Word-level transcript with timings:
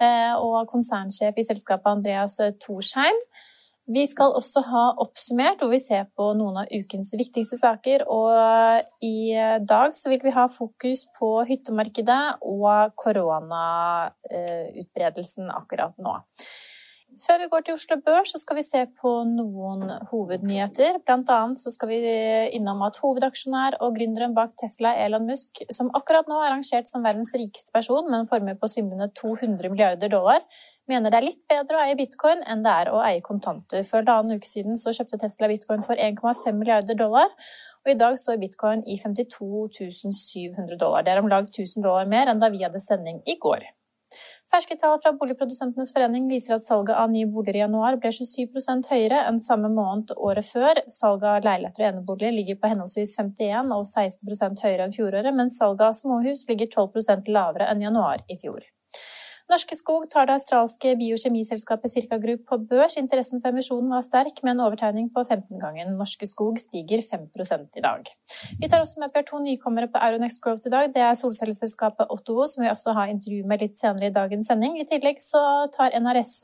og 0.00 0.66
konsernsjef 0.70 1.38
i 1.38 1.46
selskapet 1.46 1.90
Andreas 1.90 2.38
Torsheim. 2.62 3.18
Vi 3.88 4.02
skal 4.04 4.34
også 4.36 4.60
ha 4.68 4.92
oppsummert 5.00 5.62
hvor 5.62 5.70
vi 5.72 5.78
ser 5.80 6.04
på 6.12 6.36
noen 6.36 6.58
av 6.60 6.68
ukens 6.68 7.08
viktigste 7.16 7.56
saker. 7.56 8.04
Og 8.12 8.36
i 9.00 9.32
dag 9.64 9.96
så 9.96 10.12
vil 10.12 10.20
vi 10.26 10.34
ha 10.36 10.44
fokus 10.52 11.08
på 11.16 11.40
hyttemarkedet 11.48 12.44
og 12.44 12.92
koronautbredelsen 13.00 15.48
akkurat 15.54 15.96
nå. 16.04 16.12
Før 17.18 17.40
vi 17.42 17.46
går 17.50 17.64
til 17.66 17.74
Oslo 17.74 17.96
Børs, 18.06 18.30
så 18.30 18.38
skal 18.38 18.56
vi 18.60 18.62
se 18.62 18.80
på 19.00 19.10
noen 19.26 19.80
hovednyheter. 20.10 21.00
Blant 21.02 21.30
annet 21.34 21.58
så 21.58 21.72
skal 21.74 21.90
vi 21.90 21.98
innom 22.54 22.84
at 22.86 23.00
hovedaksjonær 23.02 23.76
og 23.82 23.96
gründeren 23.96 24.36
bak 24.36 24.52
Tesla, 24.60 24.92
Elon 25.02 25.26
Musk, 25.26 25.64
som 25.74 25.90
akkurat 25.98 26.30
nå 26.30 26.36
er 26.44 26.52
rangert 26.54 26.86
som 26.86 27.02
verdens 27.02 27.32
rikeste 27.34 27.74
person 27.74 28.06
med 28.06 28.20
en 28.20 28.28
formue 28.28 28.54
på 28.60 28.70
svimlende 28.70 29.08
200 29.18 29.72
milliarder 29.72 30.12
dollar, 30.12 30.44
mener 30.86 31.10
det 31.10 31.18
er 31.18 31.26
litt 31.26 31.42
bedre 31.50 31.80
å 31.80 31.86
eie 31.88 31.96
bitcoin 31.98 32.44
enn 32.46 32.62
det 32.62 32.74
er 32.84 32.92
å 32.94 33.00
eie 33.02 33.24
kontanter. 33.24 33.82
For 33.88 33.98
halvannen 33.98 34.38
uke 34.38 34.46
siden 34.46 34.78
så 34.78 34.94
kjøpte 34.94 35.18
Tesla 35.24 35.50
bitcoin 35.50 35.82
for 35.86 35.98
1,5 35.98 36.54
milliarder 36.60 36.98
dollar, 37.02 37.34
og 37.82 37.90
i 37.90 37.98
dag 37.98 38.14
står 38.20 38.38
bitcoin 38.44 38.86
i 38.86 38.94
52 39.00 39.66
700 40.22 40.78
dollar. 40.78 41.02
Det 41.02 41.16
er 41.16 41.24
om 41.24 41.32
lag 41.34 41.50
1000 41.50 41.82
dollar 41.82 42.06
mer 42.06 42.30
enn 42.30 42.38
da 42.38 42.52
vi 42.54 42.62
hadde 42.62 42.84
sending 42.84 43.24
i 43.26 43.36
går. 43.42 43.66
Ferske 44.48 44.78
tall 44.80 44.94
fra 45.04 45.10
Boligprodusentenes 45.12 45.90
forening 45.92 46.24
viser 46.30 46.54
at 46.54 46.64
salget 46.64 46.96
av 46.96 47.10
nye 47.12 47.26
boliger 47.28 47.58
i 47.58 47.60
januar 47.60 47.98
ble 48.00 48.08
27% 48.16 48.88
høyere 48.88 49.18
enn 49.28 49.36
samme 49.44 49.68
måned 49.68 50.14
året 50.16 50.46
før. 50.48 50.80
Salget 50.88 51.28
av 51.34 51.44
leiligheter 51.44 51.84
og 51.84 51.88
eneboliger 51.90 52.32
ligger 52.32 52.56
på 52.62 52.70
henholdsvis 52.72 53.12
51 53.18 53.74
og 53.76 53.84
16% 53.84 54.64
høyere 54.64 54.86
enn 54.86 54.96
fjoråret, 54.96 55.36
mens 55.36 55.58
salget 55.60 55.84
av 55.90 55.98
småhus 56.00 56.46
ligger 56.48 56.72
12% 56.72 57.28
lavere 57.36 57.68
enn 57.68 57.84
januar 57.84 58.24
i 58.24 58.38
fjor. 58.40 58.64
Norske 59.48 59.78
Skog 59.78 60.02
tar 60.12 60.26
det 60.28 60.34
australske 60.36 60.90
biokjemiselskapet 61.00 61.88
Circa 61.88 62.18
Group 62.20 62.42
på 62.50 62.58
børs. 62.68 62.98
Interessen 63.00 63.40
for 63.40 63.48
emisjonen 63.48 63.88
var 63.94 64.02
sterk, 64.04 64.42
med 64.44 64.52
en 64.52 64.60
overtegning 64.66 65.06
på 65.14 65.22
15-gangen. 65.24 65.94
Norske 65.96 66.28
Skog 66.28 66.60
stiger 66.60 67.00
5 67.00 67.24
i 67.80 67.80
dag. 67.86 68.10
Vi 68.60 68.68
tar 68.68 68.84
også 68.84 69.00
med 69.00 69.08
at 69.08 69.16
vi 69.16 69.22
har 69.22 69.26
to 69.30 69.40
nykommere 69.40 69.88
på 69.88 70.02
Euronext 70.04 70.42
Growth 70.44 70.68
i 70.68 70.74
dag. 70.76 70.92
Det 70.92 71.00
er 71.00 71.16
solcelleselskapet 71.16 72.12
Ottovo, 72.12 72.44
som 72.44 72.66
vi 72.66 72.68
også 72.68 72.92
har 72.92 73.08
intervju 73.08 73.48
med 73.48 73.64
litt 73.64 73.80
senere 73.80 74.12
i 74.12 74.16
dagens 74.20 74.52
sending. 74.52 74.76
I 74.76 74.84
tillegg 74.84 75.16
så 75.16 75.40
tar 75.72 75.96
NRS 75.96 76.34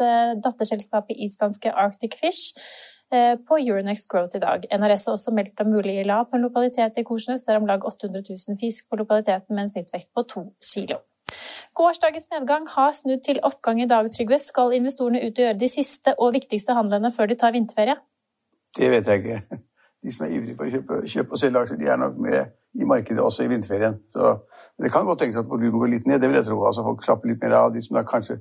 datterselskapet 0.40 1.20
islandske 1.28 1.76
Arctic 1.76 2.16
Fish 2.16 2.56
på 3.12 3.60
Euronext 3.60 4.08
Growth 4.08 4.40
i 4.40 4.46
dag. 4.48 4.64
NRS 4.72 5.10
har 5.10 5.18
også 5.20 5.36
meldt 5.36 5.60
om 5.60 5.74
mulig 5.76 6.00
la 6.08 6.22
på 6.24 6.40
en 6.40 6.48
lokalitet 6.48 6.96
i 6.96 7.04
Korsnes. 7.04 7.44
Det 7.44 7.52
er 7.52 7.60
om 7.60 7.68
lag 7.68 7.84
800 7.84 8.24
000 8.32 8.56
fisk 8.64 8.88
på 8.88 9.04
lokaliteten 9.04 9.52
med 9.52 9.68
en 9.68 9.76
snittvekt 9.76 10.08
på 10.16 10.24
to 10.24 10.48
kilo. 10.72 11.04
Gårsdagens 11.74 12.30
nedgang 12.32 12.66
har 12.70 12.92
snudd 12.94 13.22
til 13.26 13.40
oppgang 13.42 13.82
i 13.82 13.88
dag, 13.90 14.08
Trygve. 14.14 14.38
Skal 14.38 14.74
investorene 14.76 15.22
ut 15.24 15.32
og 15.32 15.44
gjøre 15.44 15.58
de 15.58 15.68
siste 15.70 16.14
og 16.18 16.34
viktigste 16.36 16.76
handlene 16.76 17.10
før 17.14 17.30
de 17.30 17.38
tar 17.40 17.54
vinterferie? 17.56 17.96
Det 18.76 18.90
vet 18.90 19.10
jeg 19.10 19.22
ikke. 19.22 19.60
De 20.04 20.12
som 20.12 20.26
er 20.26 20.34
ivrige 20.36 20.56
på 20.58 20.66
å 20.66 20.70
kjøpe, 20.70 21.00
kjøpe 21.08 21.34
og 21.34 21.40
selge 21.40 21.60
aksjer, 21.64 21.80
de 21.80 21.90
er 21.90 22.00
nok 22.00 22.16
med 22.20 22.54
i 22.74 22.88
markedet 22.88 23.22
også 23.22 23.46
i 23.46 23.50
vinterferien. 23.52 23.96
Så, 24.12 24.34
men 24.76 24.86
det 24.86 24.92
kan 24.92 25.06
godt 25.06 25.22
tenkes 25.22 25.38
at 25.40 25.50
volumet 25.50 25.80
går 25.80 25.92
litt 25.94 26.08
ned, 26.10 26.20
det 26.20 26.28
vil 26.28 26.40
jeg 26.40 26.48
tro. 26.50 26.58
Altså 26.68 26.84
Folk 26.86 27.04
slapper 27.06 27.30
litt 27.30 27.42
mer 27.44 27.56
av. 27.60 27.70
De 27.74 27.82
som 27.82 27.96
da 27.96 28.04
kanskje 28.06 28.40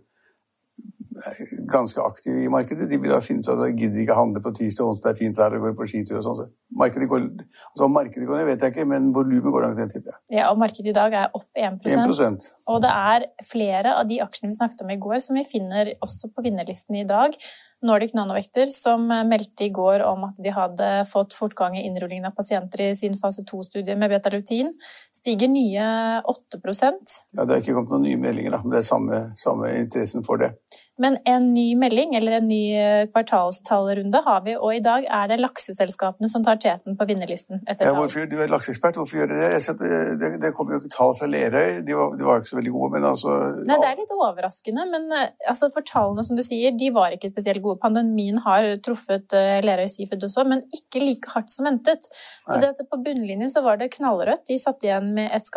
ganske 1.72 2.01
aktive 2.01 2.44
i 2.44 2.51
markedet, 2.51 2.90
de 2.90 3.00
vil 3.01 3.13
da 3.13 3.19
finne 3.24 3.44
ut 3.44 3.50
at 3.53 3.62
de 3.62 3.72
gidder 3.78 4.03
ikke 4.03 4.18
handle 4.18 4.41
på 4.44 4.53
tirsdag 4.57 4.85
og 4.85 4.94
onsdag, 4.94 5.09
det 5.09 5.13
er 5.13 5.22
fint 5.22 5.41
vær 5.41 5.57
og 5.57 5.66
går 5.66 5.75
på 5.79 5.88
skitur 5.91 6.19
og 6.19 6.25
sånn. 6.28 6.53
Markedet 6.79 7.09
går, 7.09 7.25
altså 7.72 7.90
markedet 7.91 8.29
går 8.29 8.40
ned, 8.40 8.47
vet 8.50 8.66
jeg 8.66 8.74
ikke, 8.74 8.88
men 8.90 9.12
volumet 9.16 9.53
går 9.53 9.68
langt 9.68 9.81
ned, 9.81 9.91
tipper 9.94 10.16
jeg. 10.16 10.22
Ja, 10.40 10.47
og 10.51 10.62
markedet 10.62 10.90
i 10.94 10.96
dag 10.97 11.18
er 11.19 11.35
opp 11.38 11.50
1, 11.53 11.84
1%. 11.94 12.50
Og 12.74 12.81
det 12.85 12.94
er 12.94 13.28
flere 13.46 13.97
av 14.00 14.09
de 14.09 14.18
aksjene 14.25 14.50
vi 14.53 14.57
snakket 14.57 14.81
om 14.85 14.96
i 14.96 15.00
går, 15.06 15.19
som 15.22 15.38
vi 15.38 15.46
finner 15.47 15.94
også 16.01 16.34
på 16.34 16.46
vinnerlisten 16.47 16.97
i 17.01 17.06
dag. 17.09 17.38
Nordic 17.84 18.13
Nanovekter, 18.16 18.69
som 18.72 19.07
meldte 19.28 19.66
i 19.66 19.72
går 19.74 20.06
om 20.07 20.24
at 20.28 20.38
de 20.44 20.51
hadde 20.56 20.90
fått 21.09 21.35
fortgang 21.35 21.75
i 21.78 21.84
innrullingen 21.88 22.30
av 22.30 22.35
pasienter 22.38 22.85
i 22.85 22.94
sin 22.95 23.18
fase 23.19 23.44
2-studie 23.50 23.97
med 24.00 24.13
betalutin, 24.13 24.72
stiger 25.13 25.51
nye 25.51 25.88
8% 26.24 27.18
Ja, 27.35 27.44
Det 27.44 27.50
har 27.50 27.59
ikke 27.59 27.75
kommet 27.75 27.91
noen 27.91 28.07
nye 28.07 28.22
meldinger, 28.24 28.56
da, 28.56 28.62
men 28.63 28.75
det 28.75 28.81
er 28.81 28.88
samme, 28.88 29.19
samme 29.40 29.74
interessen 29.81 30.24
for 30.24 30.40
det. 30.40 30.53
Men 31.02 31.18
en 31.26 31.54
ny 31.54 31.74
melding 31.80 32.14
eller 32.16 32.38
en 32.38 32.48
ny 32.48 32.62
kvartalstallrunde 33.09 34.20
har 34.26 34.44
vi, 34.46 34.54
og 34.54 34.76
i 34.76 34.81
dag 34.84 35.08
er 35.09 35.31
det 35.31 35.40
lakseselskapene 35.42 36.30
som 36.30 36.44
tar 36.46 36.59
teten 36.62 36.98
på 37.00 37.08
vinnerlisten. 37.09 37.64
Ja, 37.66 37.96
hvorfor, 37.98 38.28
du 38.30 38.36
er 38.44 38.52
lakseekspert, 38.52 39.00
hvorfor 39.00 39.18
gjør 39.18 39.31
du 39.31 39.36
det? 39.40 39.50
Det, 39.58 39.90
det, 40.22 40.30
det 40.44 40.52
kommer 40.54 40.76
jo 40.76 40.84
ikke 40.84 40.94
tall 40.94 41.16
fra 41.18 41.30
Lerøy, 41.30 41.80
de 41.88 41.98
var, 41.98 42.14
de 42.20 42.28
var 42.28 42.42
ikke 42.42 42.52
så 42.52 42.59
veldig 42.59 42.74
gode, 42.76 42.90
men 42.94 43.08
altså 43.09 43.38
Nei, 43.66 43.80
Det 43.81 43.90
er 43.90 44.02
litt 44.04 44.14
overraskende, 44.14 44.86
men 44.92 45.08
altså, 45.18 45.72
for 45.74 45.88
tallene 45.90 46.28
som 46.28 46.38
du 46.38 46.44
sier, 46.46 46.76
de 46.78 46.92
var 46.94 47.18
ikke 47.18 47.31
spesielt 47.31 47.64
gode. 47.66 47.81
Pandemien 47.81 48.38
har 48.46 48.70
truffet 48.86 49.34
Lerøy 49.66 49.90
Seafood 49.90 50.28
også, 50.30 50.46
men 50.50 50.62
ikke 50.78 51.02
like 51.02 51.34
hardt 51.34 51.50
som 51.54 51.72
ventet. 51.72 52.06
Så 52.46 52.60
det, 52.62 52.70
at 52.75 52.86
på 52.92 53.02
bunnlinjen 53.02 53.50
så 53.50 53.66
var 53.66 53.81
det 53.81 53.90
knallrødt. 53.98 54.46
De 54.52 54.60
satt 54.62 54.86
igjen 54.86 55.10
med 55.18 55.34
et 55.34 55.50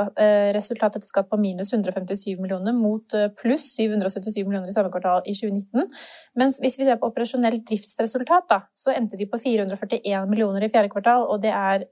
resultat 0.57 0.97
etter 0.97 1.09
skatt 1.13 1.29
på 1.29 1.41
minus 1.41 1.75
157 1.77 2.41
millioner 2.41 2.73
mot 2.77 3.21
pluss 3.37 3.69
777 3.77 4.41
millioner 4.47 4.73
i 4.73 4.77
samme 4.77 4.93
kvartal 4.95 5.26
i 5.27 5.35
2019. 5.37 5.91
Mens 6.41 6.63
hvis 6.63 6.79
vi 6.81 6.87
ser 6.89 7.01
på 7.01 7.11
operasjonelt 7.11 7.67
driftsresultat, 7.69 8.49
da, 8.53 8.63
så 8.79 8.95
endte 8.95 9.19
de 9.21 9.29
på 9.31 9.41
441 9.43 10.31
millioner 10.31 10.65
i 10.65 10.71
fjerde 10.73 10.93
kvartal, 10.93 11.27
og 11.27 11.43
det 11.45 11.53
er 11.53 11.87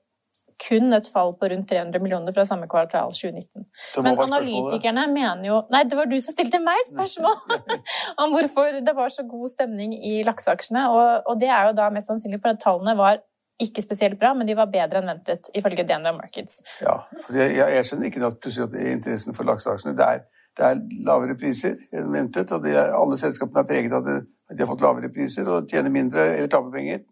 kun 0.68 0.94
et 0.94 1.08
fall 1.12 1.34
på 1.38 1.48
rundt 1.50 1.68
300 1.70 2.00
millioner 2.02 2.34
fra 2.34 2.44
samme 2.46 2.68
kvartal 2.70 3.10
2019. 3.12 3.66
Men 4.06 4.20
analytikerne 4.26 5.06
mener 5.12 5.48
jo 5.48 5.60
Nei, 5.72 5.82
det 5.88 5.98
var 5.98 6.08
du 6.10 6.16
som 6.22 6.36
stilte 6.36 6.60
meg 6.62 6.80
spørsmål 6.88 7.36
om 8.22 8.34
hvorfor 8.36 8.80
det 8.86 8.94
var 8.96 9.12
så 9.12 9.26
god 9.28 9.50
stemning 9.52 9.94
i 9.98 10.20
lakseaksjene. 10.26 10.86
Og, 10.94 11.30
og 11.30 11.40
det 11.40 11.50
er 11.50 11.70
jo 11.70 11.78
da 11.78 11.90
mest 11.94 12.12
sannsynlig 12.12 12.40
for 12.42 12.54
at 12.54 12.62
tallene 12.62 12.96
var 12.98 13.22
ikke 13.62 13.84
spesielt 13.84 14.18
bra, 14.18 14.32
men 14.34 14.48
de 14.48 14.56
var 14.58 14.70
bedre 14.70 15.00
enn 15.00 15.10
ventet, 15.12 15.50
ifølge 15.54 15.84
DNV 15.86 16.16
Markets. 16.16 16.58
Ja, 16.82 16.96
jeg, 17.34 17.52
jeg 17.54 17.86
skjønner 17.86 18.10
ikke 18.10 18.24
at 18.26 18.40
plutselig 18.42 18.66
at 18.66 18.78
interessen 18.96 19.36
for 19.36 19.46
lakseaksjene 19.46 19.94
det 19.98 20.08
er, 20.08 20.24
det 20.54 20.66
er 20.68 20.82
lavere 21.06 21.36
priser 21.38 21.74
enn 21.92 22.12
ventet, 22.14 22.52
og 22.54 22.66
er, 22.70 22.92
alle 22.94 23.18
selskapene 23.18 23.64
er 23.64 23.68
preget 23.68 23.96
av 23.96 24.06
at 24.06 24.54
de 24.54 24.62
har 24.62 24.70
fått 24.70 24.84
lavere 24.84 25.10
priser 25.12 25.48
og 25.50 25.68
tjener 25.70 25.90
mindre 25.90 26.28
eller 26.36 26.50
taper 26.52 26.72
penger. 26.74 27.02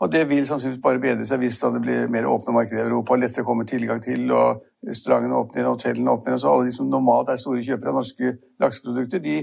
Og 0.00 0.12
det 0.12 0.22
vil 0.30 0.46
sannsynligvis 0.48 0.82
bare 0.82 1.00
bedre 1.00 1.26
seg 1.28 1.42
hvis 1.42 1.58
det 1.60 1.80
blir 1.84 2.12
mer 2.12 2.28
åpne 2.30 2.54
markeder 2.56 2.86
i 2.86 2.88
Europa, 2.88 3.18
lettere 3.20 3.44
kommer 3.44 3.66
tilgang 3.68 4.00
til, 4.00 4.30
og 4.32 4.62
restaurantene 4.86 5.36
åpner, 5.36 5.68
hotellene 5.68 6.14
åpner. 6.14 6.36
Og 6.36 6.40
Så 6.40 6.52
alle 6.52 6.68
de 6.68 6.72
som 6.72 6.88
normalt 6.88 7.28
er 7.28 7.40
store 7.40 7.64
kjøpere 7.66 7.92
av 7.92 7.98
norske 7.98 8.32
lakseprodukter, 8.62 9.20
de, 9.26 9.36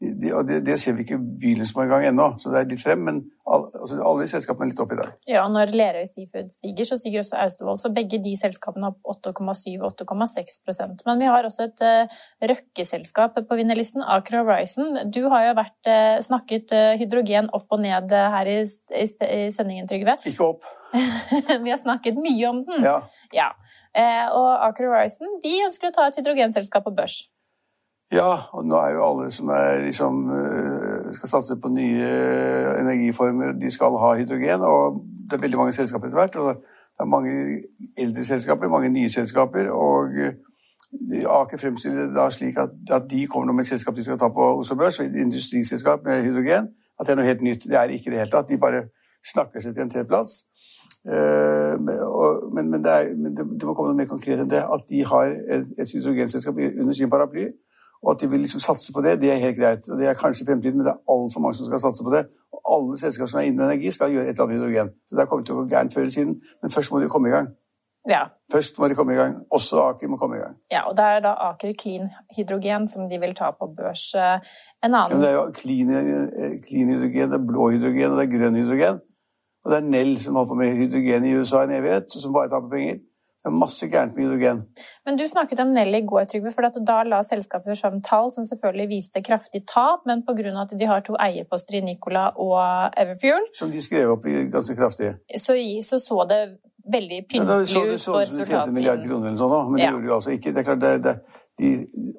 de, 0.00 0.32
og 0.34 0.48
det, 0.48 0.64
det, 0.66 0.80
ser 0.82 0.96
vi 0.96 1.06
ikke 1.06 1.20
begynnelsen 1.20 1.76
på 1.76 1.84
engang 1.84 2.08
ennå, 2.08 2.26
så 2.42 2.50
det 2.50 2.58
er 2.58 2.72
litt 2.72 2.82
frem. 2.82 3.06
Men 3.06 3.22
altså, 3.50 3.98
alle 4.06 4.24
de 4.24 4.30
selskapene 4.30 4.66
er 4.66 4.72
litt 4.72 4.82
oppi 4.82 4.98
der. 4.98 5.12
Ja, 5.28 5.42
og 5.44 5.52
når 5.54 5.72
Lerøy 5.76 6.06
Seafood 6.08 6.50
stiger, 6.52 6.86
så 6.88 6.98
stiger 7.00 7.22
også 7.22 7.38
Austevoll. 7.42 7.78
Så 7.80 7.90
begge 7.94 8.20
de 8.22 8.34
selskapene 8.38 8.90
opp 8.90 9.10
8,7 9.26 9.80
og 9.80 9.88
8,6% 9.90 11.04
Men 11.08 11.22
vi 11.22 11.30
har 11.30 11.48
også 11.48 11.68
et 11.68 11.84
uh, 11.84 12.20
røkkeselskap 12.52 13.40
på 13.48 13.58
vinnerlisten, 13.58 14.04
Aker 14.16 14.40
Horizon. 14.40 15.02
Du 15.12 15.22
har 15.32 15.48
jo 15.48 15.56
vært, 15.58 15.80
uh, 15.90 16.18
snakket 16.24 16.76
uh, 16.76 16.92
hydrogen 17.00 17.50
opp 17.56 17.70
og 17.74 17.82
ned 17.82 18.14
her 18.14 18.50
i, 18.50 18.60
i, 18.62 19.06
i 19.06 19.42
sendingen, 19.54 19.90
Trygve. 19.90 20.16
Ikke 20.30 20.52
opp. 20.52 20.70
vi 21.64 21.70
har 21.70 21.80
snakket 21.80 22.18
mye 22.18 22.46
om 22.50 22.64
den. 22.66 22.86
Ja. 22.86 23.00
ja. 23.34 23.50
og 24.34 24.48
Aker 24.70 24.90
Horizon 24.90 25.38
de 25.42 25.58
ønsker 25.66 25.90
å 25.90 25.94
ta 25.94 26.08
et 26.10 26.18
hydrogenselskap 26.18 26.86
på 26.86 26.94
børs. 26.94 27.22
Ja, 28.10 28.30
og 28.52 28.64
nå 28.66 28.74
er 28.74 28.96
jo 28.96 29.02
alle 29.06 29.30
som 29.30 29.48
er, 29.54 29.84
liksom, 29.84 30.30
øh, 30.34 31.14
skal 31.14 31.28
satse 31.28 31.56
på 31.62 31.68
nye 31.70 32.08
energiformer, 32.80 33.52
de 33.52 33.70
skal 33.70 33.98
ha 34.02 34.14
hydrogen. 34.18 34.64
Og 34.66 35.04
det 35.30 35.36
er 35.36 35.44
veldig 35.44 35.58
mange 35.58 35.72
selskaper 35.72 36.06
etter 36.06 36.18
hvert. 36.18 36.36
og 36.36 36.54
Det 36.56 37.04
er 37.04 37.14
mange 37.16 37.32
eldre 37.98 38.24
selskaper, 38.24 38.68
mange 38.68 38.88
nye 38.88 39.10
selskaper. 39.10 39.70
og 39.70 40.10
Aker 41.40 41.58
fremstiller 41.58 42.06
det 42.06 42.16
da 42.16 42.26
slik 42.30 42.56
at, 42.58 42.72
at, 42.90 43.04
de 43.10 43.26
kommer 43.26 43.52
med 43.52 43.64
et 43.64 43.68
selskap 43.68 43.94
de 43.96 44.04
skal 44.04 44.18
ta 44.18 44.28
på 44.28 44.46
Oslo 44.58 44.76
Børs, 44.76 44.98
et 45.00 45.14
industriselskap 45.14 46.00
med 46.04 46.22
hydrogen. 46.22 46.66
At 46.98 47.06
det 47.06 47.12
er 47.12 47.20
noe 47.20 47.30
helt 47.30 47.46
nytt. 47.46 47.62
Det 47.70 47.78
er 47.78 47.94
ikke 47.94 48.10
det 48.10 48.18
hele 48.18 48.32
tatt. 48.34 48.50
De 48.50 48.58
bare 48.58 48.82
snakker 49.32 49.62
seg 49.62 49.74
til 49.74 49.86
en 49.86 49.92
T-plass. 49.92 50.32
Uh, 51.06 51.78
men, 51.78 52.66
men, 52.72 52.82
det, 52.84 52.90
er, 52.90 53.14
men 53.16 53.36
det, 53.36 53.46
det, 53.54 53.68
må 53.68 53.74
komme 53.74 53.94
noe 53.94 54.00
mer 54.02 54.10
konkret 54.10 54.42
enn 54.42 54.50
det. 54.50 54.64
At 54.66 54.82
de 54.90 55.04
har 55.12 55.30
et, 55.30 55.70
et 55.78 55.94
hydrogenselskap 55.94 56.58
under 56.58 56.98
sin 56.98 57.12
paraply, 57.12 57.46
og 58.02 58.10
at 58.12 58.20
de 58.20 58.30
vil 58.30 58.40
liksom 58.44 58.60
satse 58.60 58.92
på 58.92 59.02
det, 59.04 59.20
det 59.22 59.32
er 59.32 59.44
helt 59.44 59.58
greit. 59.60 59.82
Og 59.90 59.98
Det 59.98 60.06
er 60.08 60.20
kanskje 60.24 60.46
fremtiden, 60.48 60.76
men 60.78 60.86
det 60.86 60.92
er 60.94 61.02
altfor 61.14 61.40
mange 61.44 61.56
som 61.58 61.66
skal 61.68 61.80
satse 61.86 62.04
på 62.04 62.12
det. 62.16 62.22
Og 62.54 62.60
alle 62.74 62.98
selskaper 62.98 63.30
som 63.30 63.40
er 63.40 63.48
innen 63.48 63.64
energi, 63.66 63.90
skal 63.90 64.12
gjøre 64.14 64.26
et 64.28 64.34
eller 64.34 64.44
annet 64.44 64.56
hydrogen. 64.58 64.88
Så 65.06 65.10
det 65.14 65.22
har 65.22 65.30
kommet 65.30 65.46
til 65.46 65.54
å 65.56 65.60
gå 65.60 65.66
gærent 65.74 65.94
før 65.94 66.04
eller 66.04 66.16
siden, 66.18 66.34
men 66.62 66.74
først 66.76 66.92
må 66.92 67.00
de 67.02 67.12
komme 67.14 67.28
i 67.28 67.34
gang. 67.36 67.50
Ja. 68.08 68.22
Først 68.52 68.78
må 68.80 68.88
de 68.88 68.96
komme 68.96 69.12
i 69.12 69.18
gang. 69.20 69.34
Også 69.52 69.82
Aker 69.90 70.08
må 70.08 70.16
komme 70.16 70.38
i 70.38 70.40
gang. 70.40 70.56
Ja, 70.72 70.86
og 70.88 70.96
Det 70.96 71.04
er 71.04 71.20
da 71.26 71.34
Aker 71.50 71.74
Clean 71.82 72.08
Hydrogen 72.36 72.88
som 72.88 73.08
de 73.10 73.20
vil 73.20 73.34
ta 73.36 73.50
på 73.58 73.68
børs. 73.76 74.14
En 74.16 74.94
annen... 74.94 75.12
Ja, 75.12 75.20
det 75.20 75.28
er 75.28 75.36
jo 75.36 75.44
clean, 75.60 75.92
clean, 76.64 76.88
hydrogen, 76.94 77.30
det 77.32 77.38
er 77.40 77.46
blå 77.52 77.68
hydrogen 77.74 78.14
og 78.14 78.18
det 78.18 78.26
er 78.26 78.32
grønn 78.38 78.56
hydrogen. 78.62 79.00
Og 79.64 79.72
det 79.72 79.78
er 79.82 79.92
Nell 79.92 80.14
som 80.22 80.40
holder 80.40 80.54
på 80.54 80.58
med 80.62 80.76
hydrogen 80.80 81.28
i 81.28 81.34
USA 81.36 81.60
i 81.60 81.68
en 81.68 81.76
evighet, 81.76 82.08
som 82.16 82.32
bare 82.32 82.48
taper 82.48 82.72
penger. 82.72 83.02
Det 83.40 83.48
er 83.48 83.56
masse 83.56 83.86
gærent 83.88 84.16
med 84.16 84.26
hydrogen. 84.26 84.62
Men 85.06 85.16
Du 85.16 85.24
snakket 85.28 85.60
om 85.64 85.72
Nelly 85.72 86.02
i 86.02 86.06
går, 86.06 86.24
Trygve. 86.28 86.52
for 86.52 86.84
Da 86.86 87.02
la 87.02 87.22
selskapet 87.24 87.80
fram 87.80 88.02
tall 88.02 88.30
som 88.30 88.44
selvfølgelig 88.44 88.88
viste 88.88 89.22
kraftig 89.22 89.62
tap, 89.66 90.04
men 90.06 90.22
pga. 90.22 90.52
at 90.60 90.78
de 90.78 90.86
har 90.86 91.00
to 91.00 91.16
eierposter 91.16 91.78
i 91.78 91.80
Nicola 91.80 92.28
og 92.36 92.92
Everfuel 92.96 93.46
Som 93.54 93.70
de 93.70 93.80
skrev 93.82 94.10
opp 94.10 94.24
ganske 94.24 94.76
kraftig. 94.76 95.14
Så 95.36 95.56
så, 95.82 95.98
så 95.98 96.24
det 96.28 96.58
veldig 96.92 97.20
pyntelig 97.30 97.62
ut 97.62 97.74
ja, 97.74 97.94
ut 97.94 98.00
som 98.00 98.14
de 98.20 98.44
tjente 98.44 98.68
en 98.68 98.74
milliard 98.74 99.02
kroner 99.04 99.28
eller 99.28 99.38
sånn, 99.38 99.70
men 99.70 99.80
det 99.80 99.88
gjorde 99.90 100.06
de 100.06 100.14
altså 100.16 100.34
ikke. 100.34 100.52
Det 100.52 100.62
er 100.62 100.66
klart, 100.68 100.80
det, 100.80 100.92
det, 101.04 101.14
de 101.60 101.70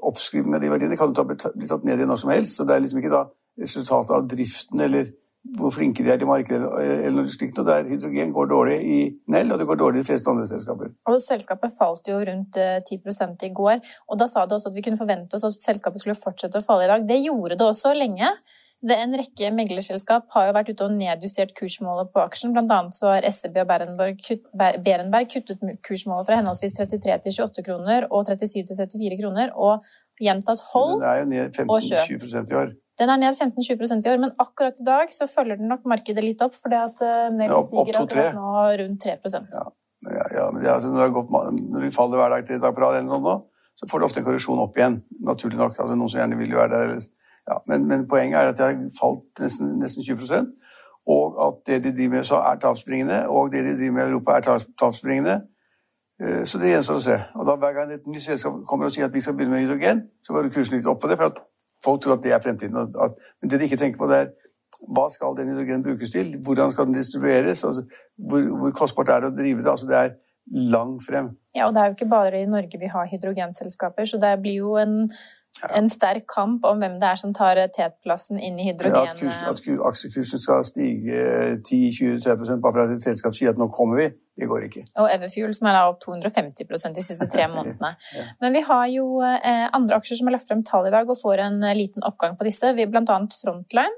oppskrivningene 0.10 0.60
av 0.60 0.64
de 0.64 0.72
verdiene 0.74 1.00
kan 1.00 1.14
jo 1.14 1.26
bli 1.28 1.70
tatt 1.70 1.88
ned 1.88 2.02
i 2.02 2.08
når 2.10 2.22
som 2.24 2.34
helst, 2.34 2.58
så 2.58 2.68
det 2.68 2.76
er 2.76 2.86
liksom 2.86 3.02
ikke 3.02 3.14
da 3.14 3.24
resultatet 3.62 4.16
av 4.16 4.28
driften 4.32 4.86
eller 4.88 5.12
hvor 5.58 5.74
flinke 5.74 6.04
de 6.06 6.12
er 6.14 6.22
i 6.22 6.28
markedet 6.30 6.70
eller 6.86 7.24
noe 7.24 7.34
slikt. 7.34 7.60
Og 7.60 7.68
der 7.68 7.88
hydrogen 7.90 8.34
går 8.36 8.50
dårlig 8.52 8.78
i 8.86 9.00
Nell, 9.34 9.52
og 9.52 9.60
det 9.60 9.68
går 9.70 9.80
dårlig 9.82 10.02
i 10.02 10.04
de 10.04 10.10
fleste 10.12 10.32
andre 10.32 10.48
selskaper. 10.50 10.94
Og 11.10 11.22
Selskapet 11.24 11.74
falt 11.76 12.10
jo 12.12 12.20
rundt 12.22 12.58
10 12.58 13.00
eh, 13.02 13.36
i 13.48 13.54
går, 13.62 13.80
og 14.08 14.22
da 14.22 14.30
sa 14.30 14.46
du 14.46 14.56
også 14.56 14.72
at 14.72 14.78
vi 14.78 14.86
kunne 14.86 15.02
forvente 15.02 15.38
oss 15.38 15.48
at 15.50 15.64
selskapet 15.64 16.04
skulle 16.04 16.20
fortsette 16.20 16.62
å 16.62 16.66
falle 16.66 16.86
i 16.86 16.92
dag. 16.94 17.08
Det 17.10 17.22
gjorde 17.24 17.58
det 17.58 17.68
også 17.68 17.96
lenge. 17.98 18.30
Det 18.82 18.96
en 18.98 19.14
rekke 19.14 19.52
meglerselskap 19.54 20.32
har 20.34 20.48
jo 20.48 20.54
vært 20.58 20.72
ute 20.72 20.86
og 20.88 20.94
nedjustert 20.96 21.52
kursmålet 21.58 22.10
på 22.14 22.22
aksjen. 22.24 22.54
Blant 22.56 22.72
annet 22.74 22.98
så 22.98 23.12
har 23.12 23.28
SEB 23.30 23.60
og 23.62 23.68
Berenberg, 23.70 24.18
kutt, 24.26 24.48
Berenberg 24.58 25.30
kuttet 25.30 25.62
kursmålet 25.86 26.32
fra 26.32 26.40
henholdsvis 26.40 26.80
33 26.80 27.20
til 27.28 27.36
28 27.46 27.66
kroner 27.68 28.08
og 28.10 28.26
37 28.26 28.72
til 28.72 28.80
34 28.80 29.20
kroner, 29.22 29.54
og 29.54 29.86
gjentatt 30.22 30.66
hold 30.72 30.98
og 30.98 31.06
kjøp. 31.06 31.06
Det 31.06 31.12
er 31.12 31.22
jo 31.22 31.30
ned 31.36 31.62
15-20% 31.62 32.56
i 32.56 32.60
år. 32.64 32.74
Den 33.00 33.10
er 33.10 33.20
ned 33.22 33.38
15-20% 33.38 34.08
i 34.08 34.12
år, 34.12 34.20
men 34.22 34.34
akkurat 34.42 34.80
i 34.80 34.86
dag 34.86 35.14
så 35.16 35.28
følger 35.30 35.62
den 35.62 35.72
nok 35.72 35.86
markedet 35.90 36.24
litt 36.26 36.42
opp, 36.44 36.58
fordi 36.58 36.78
at 36.78 37.06
eh, 37.06 37.46
opp, 37.48 37.72
stiger 37.72 38.02
akkurat 38.02 38.36
nå 38.36 38.66
rundt 38.84 39.08
3 39.08 39.16
ja, 40.02 40.18
ja, 40.18 40.26
ja, 40.34 40.44
men 40.52 40.64
det, 40.64 40.70
altså, 40.72 40.90
når, 40.90 41.08
det 41.08 41.16
gått, 41.16 41.32
når 41.72 41.84
det 41.86 41.94
faller 41.94 42.18
hver 42.18 42.36
dag 42.36 42.46
til 42.46 42.58
et 42.58 42.64
på 42.66 42.84
rad, 42.84 43.00
eller 43.00 43.22
noe, 43.22 43.36
så 43.78 43.88
får 43.90 44.02
du 44.02 44.06
ofte 44.08 44.22
en 44.22 44.26
korreksjon 44.26 44.62
opp 44.62 44.78
igjen. 44.78 44.98
Naturlig 45.26 45.60
nok. 45.60 45.76
Altså, 45.78 45.94
noen 45.94 46.10
som 46.10 46.20
gjerne 46.20 46.40
vil 46.40 46.56
være 46.58 46.72
der. 46.74 46.88
eller 46.90 47.06
ja, 47.50 47.60
men, 47.70 47.86
men, 47.90 48.08
poenget 48.10 48.40
er 48.40 48.50
at 48.50 48.58
det 48.58 48.66
har 48.66 48.82
falt 48.98 49.42
nesten, 49.42 49.76
nesten 49.82 50.06
20% 50.06 50.50
og 51.08 51.48
at 51.48 51.54
det 51.68 51.84
de 51.84 51.98
driver 51.98 52.10
med 52.10 52.18
i 52.18 52.22
USA, 52.22 52.36
er 52.52 52.60
tapsbringende, 52.62 53.30
og 53.30 53.52
det 53.52 53.64
de 53.66 53.78
driver 53.78 53.92
med 53.92 54.04
i 54.06 54.10
Europa, 54.10 54.32
er 54.32 54.66
tapsbringende. 54.80 55.42
Eh, 56.24 56.44
så 56.46 56.60
det 56.62 56.74
gjenstår 56.74 57.00
å 57.00 57.06
se. 57.08 57.18
Og 57.36 57.48
da 57.48 57.56
Hver 57.56 57.74
gang 57.74 57.94
et 57.94 58.08
nytt 58.08 58.24
selskap 58.24 58.60
kommer 58.70 58.86
og 58.86 58.94
sier 58.94 59.06
at 59.06 59.14
vi 59.14 59.22
skal 59.22 59.34
begynne 59.34 59.56
med 59.56 59.66
hydrogen, 59.66 60.04
så 60.24 60.34
går 60.34 60.52
kursen 60.54 60.78
litt 60.78 60.86
opp 60.86 61.02
på 61.02 61.10
det, 61.10 61.18
for 61.18 61.34
at 61.34 61.42
folk 61.86 62.02
tror 62.02 62.18
at 62.18 62.24
det 62.24 62.34
er 62.36 62.44
fremtiden. 62.44 62.94
men 63.42 63.50
det 63.50 63.60
de 63.60 63.68
ikke 63.68 63.80
tenker 63.82 64.00
på, 64.00 64.10
det 64.12 64.20
er 64.20 64.32
hva 64.90 65.06
skal 65.14 65.36
den 65.38 65.52
hydrogen 65.52 65.84
brukes 65.86 66.14
til? 66.16 66.34
Hvordan 66.46 66.72
skal 66.74 66.88
den 66.90 66.98
distribueres? 66.98 67.64
Altså, 67.64 67.84
hvor, 68.18 68.48
hvor, 68.60 68.72
kostbart 68.80 69.12
er 69.14 69.22
det 69.22 69.30
å 69.30 69.38
drive 69.38 69.62
det? 69.62 69.70
Altså, 69.70 69.90
det 69.90 69.98
er 70.00 70.16
langt 70.74 71.04
frem. 71.06 71.30
Ja, 71.56 71.68
og 71.68 71.76
det 71.76 71.82
er 71.82 71.92
jo 71.92 71.98
ikke 72.00 72.10
bare 72.10 72.42
i 72.42 72.50
Norge 72.50 72.80
vi 72.82 72.90
har 72.90 73.12
hydrogenselskaper, 73.12 74.08
så 74.10 74.18
det 74.22 74.34
blir 74.42 74.58
jo 74.64 74.74
en 74.82 75.06
en 75.78 75.90
sterk 75.92 76.26
kamp 76.32 76.66
om 76.66 76.80
hvem 76.82 76.98
det 77.02 77.08
er 77.12 77.20
som 77.20 77.34
tar 77.36 77.60
tetplassen 77.76 78.40
inn 78.40 78.58
i 78.60 78.66
hydrogen... 78.70 79.12
Ja, 79.12 79.52
at, 79.52 79.52
at 79.52 79.88
aksjekursen 79.92 80.42
skal 80.42 80.64
stige 80.66 81.22
10-20-30 81.62 82.62
bare 82.64 82.74
for 82.74 82.84
at 82.86 82.94
et 82.96 83.06
selskap 83.06 83.36
sier 83.38 83.54
at 83.54 83.62
nå 83.62 83.68
kommer 83.76 84.00
vi, 84.00 84.08
det 84.40 84.50
går 84.50 84.66
ikke. 84.68 84.86
Og 85.04 85.10
Everfuel 85.12 85.54
som 85.54 85.70
er 85.70 85.78
da 85.78 85.84
opp 85.92 86.02
250% 86.06 86.98
de 86.98 87.06
siste 87.06 87.30
tre 87.32 87.48
månedene. 87.54 87.94
ja. 88.18 88.28
Men 88.44 88.58
vi 88.58 88.64
har 88.68 88.86
jo 88.96 89.08
eh, 89.28 89.68
andre 89.70 90.00
aksjer 90.00 90.22
som 90.22 90.32
har 90.32 90.40
lagt 90.40 90.50
frem 90.50 90.64
tall 90.68 90.90
i 90.90 90.94
dag 90.94 91.10
og 91.10 91.20
får 91.20 91.44
en 91.46 91.62
eh, 91.68 91.78
liten 91.78 92.06
oppgang 92.08 92.40
på 92.40 92.48
disse. 92.48 92.74
Vi 92.78 92.88
annet 92.88 93.38
Frontline. 93.44 93.98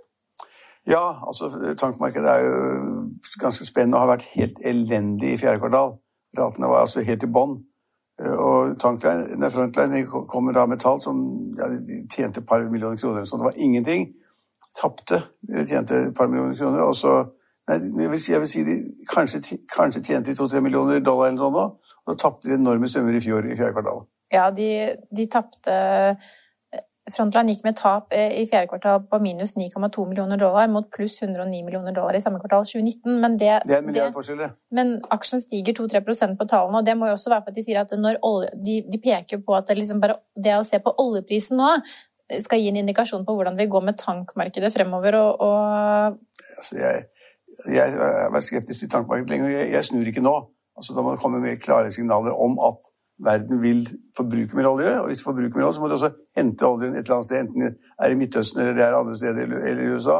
Ja, 0.89 1.21
altså 1.23 1.47
tankmarkedet 1.79 2.27
er 2.27 2.41
jo 2.43 2.55
ganske 3.39 3.65
spennende 3.65 4.01
og 4.01 4.03
har 4.03 4.17
vært 4.17 4.33
helt 4.33 4.57
elendig 4.67 5.37
i 5.37 5.39
fjerde 5.39 5.61
kvartal. 5.63 5.95
Ratene 6.35 6.67
var 6.67 6.83
altså 6.83 7.05
helt 7.07 7.23
i 7.23 7.29
bånn. 7.31 7.61
Og 8.21 8.75
Tankline, 8.79 9.49
Frontline 9.49 10.03
kommer 10.29 10.53
da 10.53 10.65
med 10.69 10.79
tall 10.79 11.01
som 11.01 11.17
ja, 11.57 11.69
de 11.73 12.03
tjente 12.11 12.43
et 12.43 12.47
par 12.47 12.61
millioner 12.69 12.97
kroner. 12.97 13.25
Så 13.25 13.37
det 13.37 13.47
var 13.47 13.57
ingenting. 13.57 14.11
Tapte 14.81 15.21
eller 15.49 15.65
tjente 15.65 15.95
et 15.95 16.15
par 16.17 16.29
millioner 16.29 16.57
kroner. 16.57 16.83
Og 16.85 16.95
så 16.95 17.15
nei, 17.69 17.79
jeg, 18.03 18.11
vil 18.11 18.21
si, 18.21 18.31
jeg 18.31 18.43
vil 18.43 18.51
si 18.51 18.63
de 18.67 18.77
kanskje, 19.09 19.57
kanskje 19.75 20.03
tjente 20.03 20.35
to-tre 20.37 20.61
millioner 20.61 21.01
dollar 21.01 21.31
eller 21.31 21.41
noe, 21.41 21.65
og 22.03 22.13
da 22.13 22.19
tapte 22.19 22.51
de 22.51 22.57
enorme 22.59 22.89
summer 22.91 23.17
i 23.17 23.23
fjor 23.23 23.47
i 23.47 23.57
fjerde 23.57 23.73
kvartal. 23.77 24.05
Ja, 24.33 24.49
de, 24.53 24.69
de 25.13 25.27
tapte 25.29 25.73
Frontline 27.11 27.51
gikk 27.51 27.65
med 27.65 27.75
tap 27.75 28.13
eh, 28.15 28.31
i 28.39 28.45
fjerde 28.47 28.69
kvartal 28.71 29.01
på 29.11 29.17
minus 29.19 29.57
9,2 29.57 30.05
millioner 30.07 30.39
dollar 30.39 30.69
mot 30.71 30.85
pluss 30.95 31.17
109 31.19 31.65
millioner 31.65 31.91
dollar 31.91 32.15
i 32.15 32.21
samme 32.23 32.39
kvartal 32.39 32.63
2019. 32.69 33.17
Men, 33.19 33.35
det, 33.41 33.49
det 33.67 33.75
er 33.75 33.83
en 33.83 34.39
det. 34.39 34.49
Men 34.71 34.93
aksjen 35.11 35.43
stiger 35.43 35.75
2-3% 35.81 36.37
på 36.39 36.47
tallene, 36.47 36.79
og 36.79 36.87
det 36.87 36.95
må 36.95 37.09
jo 37.09 37.17
også 37.17 37.33
være 37.33 37.43
for 37.43 37.51
at 37.51 37.59
de 37.59 37.65
sier 37.65 37.81
at 37.81 37.91
olje, 37.99 38.53
de, 38.55 38.79
de, 38.87 39.01
peker 39.03 39.43
på 39.43 39.57
at 39.57 39.67
det, 39.67 39.77
liksom 39.81 39.99
bare, 40.03 40.15
det 40.39 40.55
å 40.55 40.63
se 40.63 40.79
på 40.79 40.95
oljeprisen 41.03 41.59
nå 41.59 41.75
skal 42.39 42.61
gi 42.63 42.71
en 42.71 42.79
indikasjon 42.79 43.25
på 43.27 43.35
hvordan 43.35 43.59
vi 43.59 43.67
går 43.67 43.83
med 43.83 43.99
tankmarkedet 43.99 44.71
fremover. 44.73 45.19
og, 45.19 45.43
og... 45.43 46.17
Altså, 46.55 46.79
jeg, 46.79 47.03
jeg 47.67 47.99
har 47.99 48.31
vært 48.33 48.47
skeptisk 48.47 48.85
til 48.85 48.95
tankmarkedet 48.95 49.35
lenge, 49.35 49.51
og 49.51 49.55
jeg, 49.57 49.71
jeg 49.75 49.89
snur 49.91 50.07
ikke 50.07 50.23
nå. 50.23 50.37
Altså, 50.79 50.95
da 50.95 51.03
må 51.03 51.13
det 51.13 51.21
komme 51.21 51.43
mer 51.43 51.59
klare 51.61 51.91
signaler 51.93 52.33
om 52.47 52.55
at 52.63 52.93
verden 53.25 53.61
vil 53.61 53.87
forbruke 54.17 54.57
mer 54.57 54.69
olje. 54.69 54.93
Og 54.99 55.07
hvis 55.07 55.17
de 55.21 55.27
forbruker 55.29 55.57
mer 55.57 55.65
olje, 55.67 55.77
så 55.77 55.81
må 55.81 55.89
de 55.89 55.97
også 55.97 56.11
hente 56.37 56.67
oljen 56.67 56.93
et 56.95 57.03
eller 57.03 57.15
annet 57.15 57.29
sted, 57.29 57.39
enten 57.39 57.65
det 57.65 57.73
er 57.99 58.13
i 58.13 58.19
Midtøsten 58.19 58.61
eller 58.61 58.77
det 58.77 58.85
er 58.85 58.99
andre 58.99 59.17
steder, 59.17 59.57
eller 59.71 59.83
i 59.83 59.95
USA, 59.95 60.19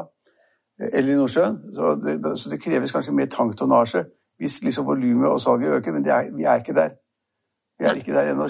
eller 0.94 1.14
i 1.14 1.18
Nordsjøen. 1.22 1.62
Så 1.76 1.96
det, 2.04 2.18
så 2.40 2.50
det 2.50 2.62
kreves 2.64 2.96
kanskje 2.96 3.16
mer 3.16 3.32
tanktonnasje 3.32 4.06
hvis 4.42 4.64
liksom 4.64 4.86
volumet 4.86 5.30
og 5.30 5.42
salget 5.42 5.78
øker, 5.78 5.94
men 5.94 6.06
er, 6.08 6.30
vi 6.38 6.44
er 6.44 6.56
ikke 6.62 6.74
der. 6.74 6.90
Vi 7.80 7.86
er 7.86 7.94
ikke 8.00 8.14
der 8.14 8.32
ennå. 8.32 8.48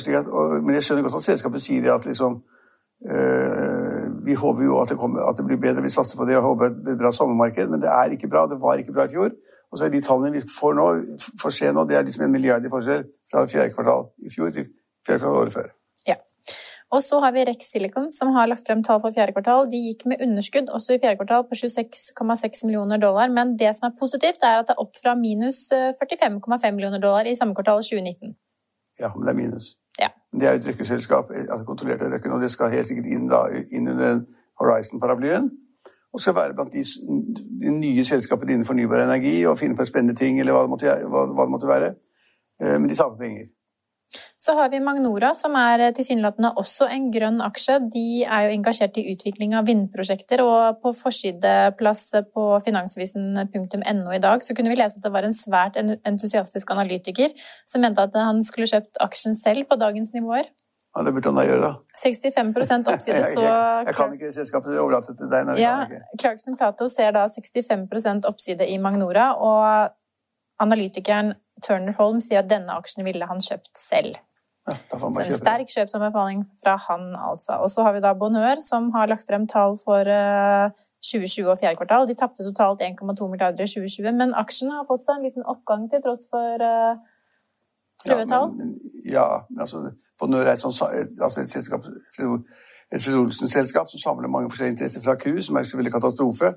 Men 0.65 0.75
jeg 0.75 0.83
skjønner 0.83 1.03
godt 1.03 1.19
at 1.19 1.27
selskapet 1.27 1.61
sier 1.61 1.93
at 1.93 2.05
liksom 2.05 2.41
øh, 3.13 4.25
Vi 4.25 4.33
håper 4.33 4.63
jo 4.63 4.79
at 4.81 4.89
det, 4.89 4.97
kommer, 4.97 5.19
at 5.29 5.37
det, 5.37 5.45
blir 5.45 5.59
bedre, 5.65 5.83
vi 5.83 5.89
satser 5.89 6.17
på 6.17 6.25
det 6.25 6.37
og 6.37 6.43
håper 6.43 6.65
et 6.65 6.99
bra 6.99 7.11
sommermarked, 7.11 7.69
men 7.69 7.81
det 7.81 7.89
er 7.89 8.15
ikke 8.15 8.29
bra. 8.31 8.47
Det 8.47 8.61
var 8.61 8.79
ikke 8.79 8.93
bra 8.93 9.05
i 9.05 9.13
fjor. 9.15 9.29
Og 9.73 9.79
så 9.79 9.87
er 9.87 9.93
de 9.93 10.03
tallene 10.05 10.35
vi 10.35 10.43
får 10.45 10.75
nå, 10.77 10.83
får 11.41 11.53
se 11.55 11.69
nå, 11.73 11.83
det 11.89 11.97
er 11.97 12.03
liksom 12.05 12.27
en 12.27 12.33
milliard 12.35 12.65
i 12.65 12.69
forskjell 12.69 13.07
fra 13.31 13.47
fjerde 13.49 13.73
kvartal 13.73 14.03
i 14.21 14.29
fjor 14.29 14.51
til 14.53 14.67
fjerde 15.07 15.23
kvartal 15.23 15.39
året 15.39 15.55
før. 15.55 15.71
Ja. 16.05 16.19
Og 16.93 17.01
så 17.01 17.17
har 17.23 17.33
vi 17.33 17.45
Rex 17.47 17.71
Silicon, 17.73 18.11
som 18.13 18.35
har 18.35 18.51
lagt 18.51 18.67
frem 18.69 18.83
tall 18.85 19.01
for 19.01 19.15
fjerde 19.15 19.33
kvartal. 19.33 19.65
De 19.71 19.79
gikk 19.87 20.05
med 20.11 20.21
underskudd 20.21 20.69
også 20.69 20.93
i 20.93 20.99
fjerde 21.01 21.17
kvartal 21.23 21.47
på 21.49 21.57
26,6 21.57 22.67
millioner 22.67 23.01
dollar. 23.01 23.33
Men 23.33 23.55
det 23.57 23.71
som 23.79 23.89
er 23.89 23.97
positivt, 23.97 24.45
er 24.45 24.61
at 24.61 24.69
det 24.69 24.77
er 24.77 24.85
opp 24.85 24.93
fra 25.01 25.15
minus 25.17 25.65
45,5 25.73 26.37
eh, 26.37 26.75
millioner 26.77 27.01
dollar 27.01 27.25
i 27.25 27.33
samme 27.39 27.57
kvartal 27.57 27.81
2019. 27.81 28.37
Ja, 29.01 29.09
men 29.15 29.25
det 29.25 29.33
er 29.33 29.41
minus. 29.41 29.73
Ja. 29.97 30.13
Det 30.37 30.45
er 30.45 30.53
jo 30.53 30.61
et 30.61 30.69
røkkeselskap, 30.69 31.33
altså 31.33 31.65
kontrollert 31.65 32.05
av 32.05 32.13
Røkken, 32.13 32.33
og 32.33 32.45
det 32.45 32.53
skal 32.53 32.69
helt 32.73 32.89
sikkert 32.89 33.09
inn, 33.09 33.25
da, 33.29 33.45
inn 33.73 33.89
under 33.89 34.21
Horizon-paraplyen 34.61 35.49
og 36.13 36.21
skal 36.21 36.35
være 36.37 36.53
blant 36.57 36.75
de, 36.75 36.83
de 37.63 37.73
nye 37.73 38.05
selskapene 38.05 38.53
innen 38.53 38.67
fornybar 38.67 39.01
energi 39.07 39.39
og 39.49 39.57
finne 39.57 39.77
på 39.77 39.87
spennende 39.89 40.15
ting, 40.17 40.39
eller 40.39 40.53
hva 40.53 40.63
det 40.67 40.73
måtte, 40.75 40.95
hva, 41.09 41.25
hva 41.33 41.47
det 41.47 41.53
måtte 41.55 41.69
være. 41.71 41.91
Eh, 42.61 42.77
men 42.77 42.89
de 42.91 42.97
taper 42.99 43.19
penger. 43.19 43.51
Så 44.43 44.53
har 44.57 44.69
vi 44.69 44.81
Magnora, 44.83 45.31
som 45.33 45.55
er 45.57 45.87
eh, 45.87 45.93
tilsynelatende 45.95 46.51
også 46.59 46.89
en 46.91 47.07
grønn 47.13 47.39
aksje. 47.45 47.79
De 47.93 48.05
er 48.23 48.45
jo 48.45 48.55
engasjert 48.57 48.99
i 48.99 49.05
utvikling 49.13 49.55
av 49.57 49.69
vindprosjekter, 49.69 50.43
og 50.45 50.81
på 50.83 50.91
forsideplass 50.99 52.03
på 52.35 52.47
finansvisen.no 52.65 54.13
i 54.13 54.21
dag 54.23 54.43
så 54.43 54.57
kunne 54.57 54.73
vi 54.73 54.77
lese 54.81 54.99
at 54.99 55.07
det 55.07 55.13
var 55.15 55.25
en 55.25 55.37
svært 55.37 55.79
entusiastisk 55.81 56.75
analytiker 56.75 57.33
som 57.65 57.81
mente 57.85 58.03
at 58.03 58.19
han 58.19 58.43
skulle 58.45 58.69
kjøpt 58.69 59.01
aksjen 59.01 59.39
selv 59.39 59.65
på 59.69 59.79
dagens 59.81 60.13
nivåer. 60.13 60.51
Ja, 60.93 61.03
Det 61.03 61.13
burde 61.15 61.31
han 61.31 61.39
da 61.39 61.45
gjøre, 61.47 61.61
da. 61.63 61.71
65 61.97 62.89
oppside, 62.93 63.15
Jeg, 63.17 63.31
så 63.33 63.45
jeg, 63.45 63.85
jeg 63.87 63.95
kan 63.97 64.13
ikke 64.13 64.27
det 64.29 64.35
selskapet, 64.35 64.75
jeg 64.75 64.83
overlater 64.83 65.15
det 65.15 65.23
til 65.23 65.31
deg. 65.31 65.53
Ja, 65.61 65.77
jeg. 65.89 66.03
Clarkson 66.21 66.57
Plato 66.59 66.87
ser 66.91 67.15
da 67.15 67.25
65% 67.25 68.29
oppside 68.29 68.67
i 68.69 68.77
Magnora, 68.81 69.31
og 69.33 69.95
analytikeren 70.61 71.33
Turner 71.65 71.97
Holm 71.97 72.21
sier 72.21 72.43
at 72.43 72.51
denne 72.51 72.77
aksjen 72.77 73.05
ville 73.07 73.25
han 73.29 73.41
kjøpt 73.41 73.73
selv. 73.77 74.19
Ja, 74.63 74.75
Så 74.95 75.09
en 75.19 75.35
sterk 75.35 75.71
kjøpsanbefaling 75.73 76.45
fra 76.61 76.77
han, 76.85 77.09
altså. 77.19 77.57
Og 77.59 77.71
så 77.71 77.83
har 77.83 77.97
vi 77.97 78.03
da 78.03 78.13
Bonheur, 78.15 78.61
som 78.63 78.93
har 78.93 79.09
lagt 79.11 79.27
frem 79.27 79.47
tall 79.49 79.75
for 79.81 80.07
eh, 80.07 80.83
2020 81.03 81.49
og 81.51 81.59
fjerde 81.59 81.79
kvartal. 81.81 82.07
De 82.07 82.15
tapte 82.15 82.45
totalt 82.47 82.83
1,2 82.85 83.27
milliarder 83.31 83.65
i 83.65 83.71
2020, 83.73 84.13
men 84.21 84.31
aksjen 84.39 84.71
har 84.71 84.87
fått 84.87 85.09
seg 85.09 85.19
en 85.19 85.27
liten 85.27 85.43
oppgang 85.43 85.89
til 85.91 86.03
tross 86.05 86.29
for 86.31 86.63
eh, 86.63 87.01
prøvetall. 88.05 88.51
Ja, 88.51 88.57
men, 88.59 88.75
ja, 89.11 89.25
altså, 89.59 89.81
på 90.19 90.29
Nør 90.29 90.45
er 90.45 90.53
et, 90.53 90.61
sånt, 90.61 90.81
altså 91.21 91.41
et 91.41 91.51
selskap, 91.51 91.87
et 92.93 93.01
Fred 93.01 93.17
Olsen-selskap 93.17 93.89
som 93.89 94.01
samler 94.01 94.31
mange 94.31 94.51
forskjellige 94.51 94.75
interesser 94.75 95.01
fra 95.05 95.17
cruise, 95.19 95.47
som 95.47 95.57
er 95.57 95.65
selvfølgelig 95.65 95.95
katastrofe. 95.95 96.53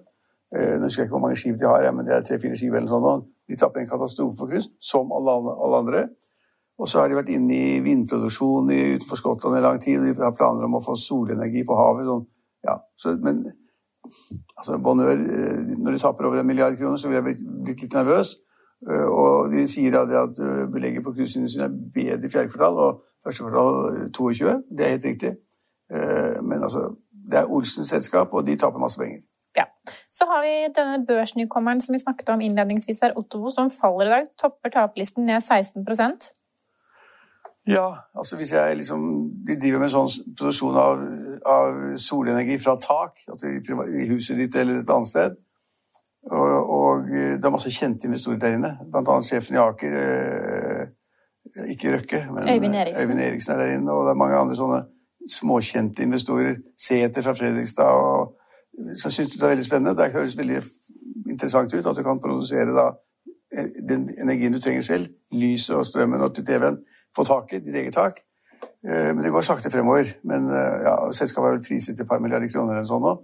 Eh, 0.54 0.76
nå 0.78 0.86
husker 0.86 1.02
jeg 1.02 1.08
ikke 1.08 1.16
hvor 1.16 1.24
mange 1.24 1.38
skip 1.40 1.58
de 1.60 1.68
har, 1.68 1.88
men 1.96 2.06
det 2.06 2.14
er 2.14 2.24
tre-fire 2.26 2.58
skip 2.58 2.74
eller 2.74 2.90
noe 2.90 3.02
sånt. 3.08 3.28
De 3.48 3.58
tapper 3.58 3.82
en 3.82 3.90
katastrofe 3.90 4.38
på 4.38 4.48
cruise, 4.50 4.70
som 4.82 5.12
alle, 5.16 5.36
alle 5.54 5.82
andre. 5.82 6.06
Og 6.76 6.88
så 6.90 7.00
har 7.00 7.08
de 7.08 7.16
vært 7.16 7.32
inne 7.32 7.56
i 7.56 7.76
vindproduksjon 7.84 8.72
i, 8.74 8.80
utenfor 8.98 9.20
Skottland 9.20 9.58
i 9.58 9.62
lang 9.64 9.78
tid, 9.80 10.00
og 10.00 10.08
de 10.10 10.26
har 10.26 10.34
planer 10.36 10.66
om 10.66 10.76
å 10.76 10.82
få 10.84 10.96
solenergi 11.00 11.64
på 11.64 11.78
havet. 11.78 12.10
Sånn. 12.10 12.26
Ja, 12.68 12.76
så, 13.00 13.14
men 13.22 13.40
altså, 14.58 14.76
Bonheur, 14.84 15.16
eh, 15.16 15.76
når 15.80 15.96
de 15.96 16.02
taper 16.02 16.28
over 16.28 16.42
en 16.42 16.50
milliard 16.50 16.76
kroner, 16.76 17.00
så 17.00 17.08
ville 17.08 17.22
jeg 17.22 17.28
blitt, 17.30 17.46
blitt 17.64 17.86
litt 17.86 17.96
nervøs. 17.96 18.36
Eh, 18.84 19.08
Og 19.08 19.50
de 19.52 19.64
sier 19.68 19.96
at 19.96 20.40
eh, 20.46 20.66
belegget 20.72 21.04
på 21.04 21.14
cruiseindustrien 21.16 21.64
er 21.66 21.78
bedre 21.94 22.28
i 22.28 22.32
fjerde 22.32 22.52
kvartal 22.52 22.76
og 22.86 23.02
første 23.24 23.44
kvartal 23.44 23.72
eh, 24.04 24.10
22. 24.12 24.56
Det 24.76 24.86
er 24.86 24.94
helt 24.94 25.08
riktig. 25.12 25.32
Eh, 25.94 26.36
Men 26.42 26.62
altså, 26.66 26.82
det 27.30 27.38
er 27.40 27.50
Olsens 27.50 27.88
selskap, 27.88 28.28
og 28.32 28.46
de 28.46 28.56
taper 28.56 28.78
masse 28.78 28.98
penger. 29.00 29.20
Ja. 29.56 29.64
Så 30.10 30.26
har 30.30 30.42
vi 30.44 30.54
denne 30.78 31.06
børsnykommeren 31.08 31.80
som 31.80 31.94
vi 31.94 31.98
snakket 31.98 32.28
om 32.28 32.40
innledningsvis 32.44 33.00
her, 33.02 33.16
Ottovo, 33.16 33.48
som 33.50 33.70
faller 33.80 34.06
i 34.06 34.14
dag. 34.16 34.26
Topper 34.42 34.68
taperlisten 34.74 35.26
ned 35.26 35.40
16% 35.40 36.32
Ja, 37.66 37.86
altså 38.18 38.36
hvis 38.36 38.52
jeg 38.52 38.76
liksom 38.76 39.00
De 39.46 39.56
driver 39.60 39.80
med 39.82 39.90
sånn 39.90 40.12
produksjon 40.38 40.76
av, 40.78 41.00
av 41.56 41.96
solenergi 41.98 42.58
fra 42.62 42.76
tak, 42.82 43.24
altså 43.32 43.48
i 43.50 44.06
huset 44.12 44.38
ditt 44.38 44.54
eller 44.60 44.84
et 44.84 44.92
annet 44.92 45.10
sted. 45.10 45.34
Og, 46.26 46.70
og 46.76 47.10
eh, 47.14 47.36
det 47.38 47.44
er 47.44 47.54
masse 47.54 47.70
kjente 47.70 48.08
investorer 48.08 48.40
der 48.42 48.56
inne, 48.58 48.72
blant 48.90 49.08
annet 49.08 49.28
sjefen 49.28 49.58
i 49.58 49.62
Aker. 49.62 49.98
Eh, 50.02 50.86
ikke 51.72 51.94
Røkke, 51.94 52.26
men 52.34 52.48
Øyvind 52.50 52.74
Eriksen. 52.74 53.02
Øyvind 53.02 53.20
Eriksen 53.20 53.52
er 53.54 53.58
der 53.58 53.76
inne, 53.76 53.92
og 53.92 54.04
det 54.06 54.10
er 54.10 54.20
mange 54.20 54.36
andre 54.36 54.56
sånne 54.58 54.82
småkjente 55.30 56.02
investorer. 56.02 56.58
Sæter 56.78 57.22
fra 57.22 57.34
Fredrikstad, 57.38 57.84
og, 57.84 58.34
som 59.00 59.10
syns 59.10 59.36
det 59.36 59.42
er 59.42 59.54
veldig 59.54 59.64
spennende. 59.64 59.96
Det 59.96 60.12
høres 60.12 60.36
veldig 60.38 60.60
interessant 61.30 61.74
ut 61.74 61.86
at 61.86 61.96
du 61.96 62.02
kan 62.02 62.20
produsere 62.20 62.74
da 62.74 62.90
eh, 63.54 63.70
den 63.88 64.08
energien 64.22 64.52
du 64.52 64.60
trenger 64.60 64.82
selv, 64.82 65.08
lyset 65.32 65.76
og 65.76 65.86
strømmen 65.86 66.20
og 66.26 66.34
til 66.34 66.46
TV-en, 66.46 66.82
få 67.16 67.24
taket, 67.24 67.64
ditt 67.64 67.78
eget 67.82 67.94
tak. 67.94 68.20
Eh, 68.62 69.14
Men 69.14 69.24
det 69.24 69.32
går 69.32 69.46
sakte 69.46 69.70
fremover. 69.70 70.04
Men 70.24 70.50
eh, 70.50 70.82
ja, 70.86 70.96
Selskapet 71.12 71.48
er 71.48 71.56
vel 71.56 71.64
priset 71.68 71.96
til 71.96 72.04
et 72.04 72.08
par 72.08 72.20
milliarder 72.22 72.50
kroner 72.52 72.76
eller 72.76 72.88
sånn 72.88 73.02
nå. 73.02 73.16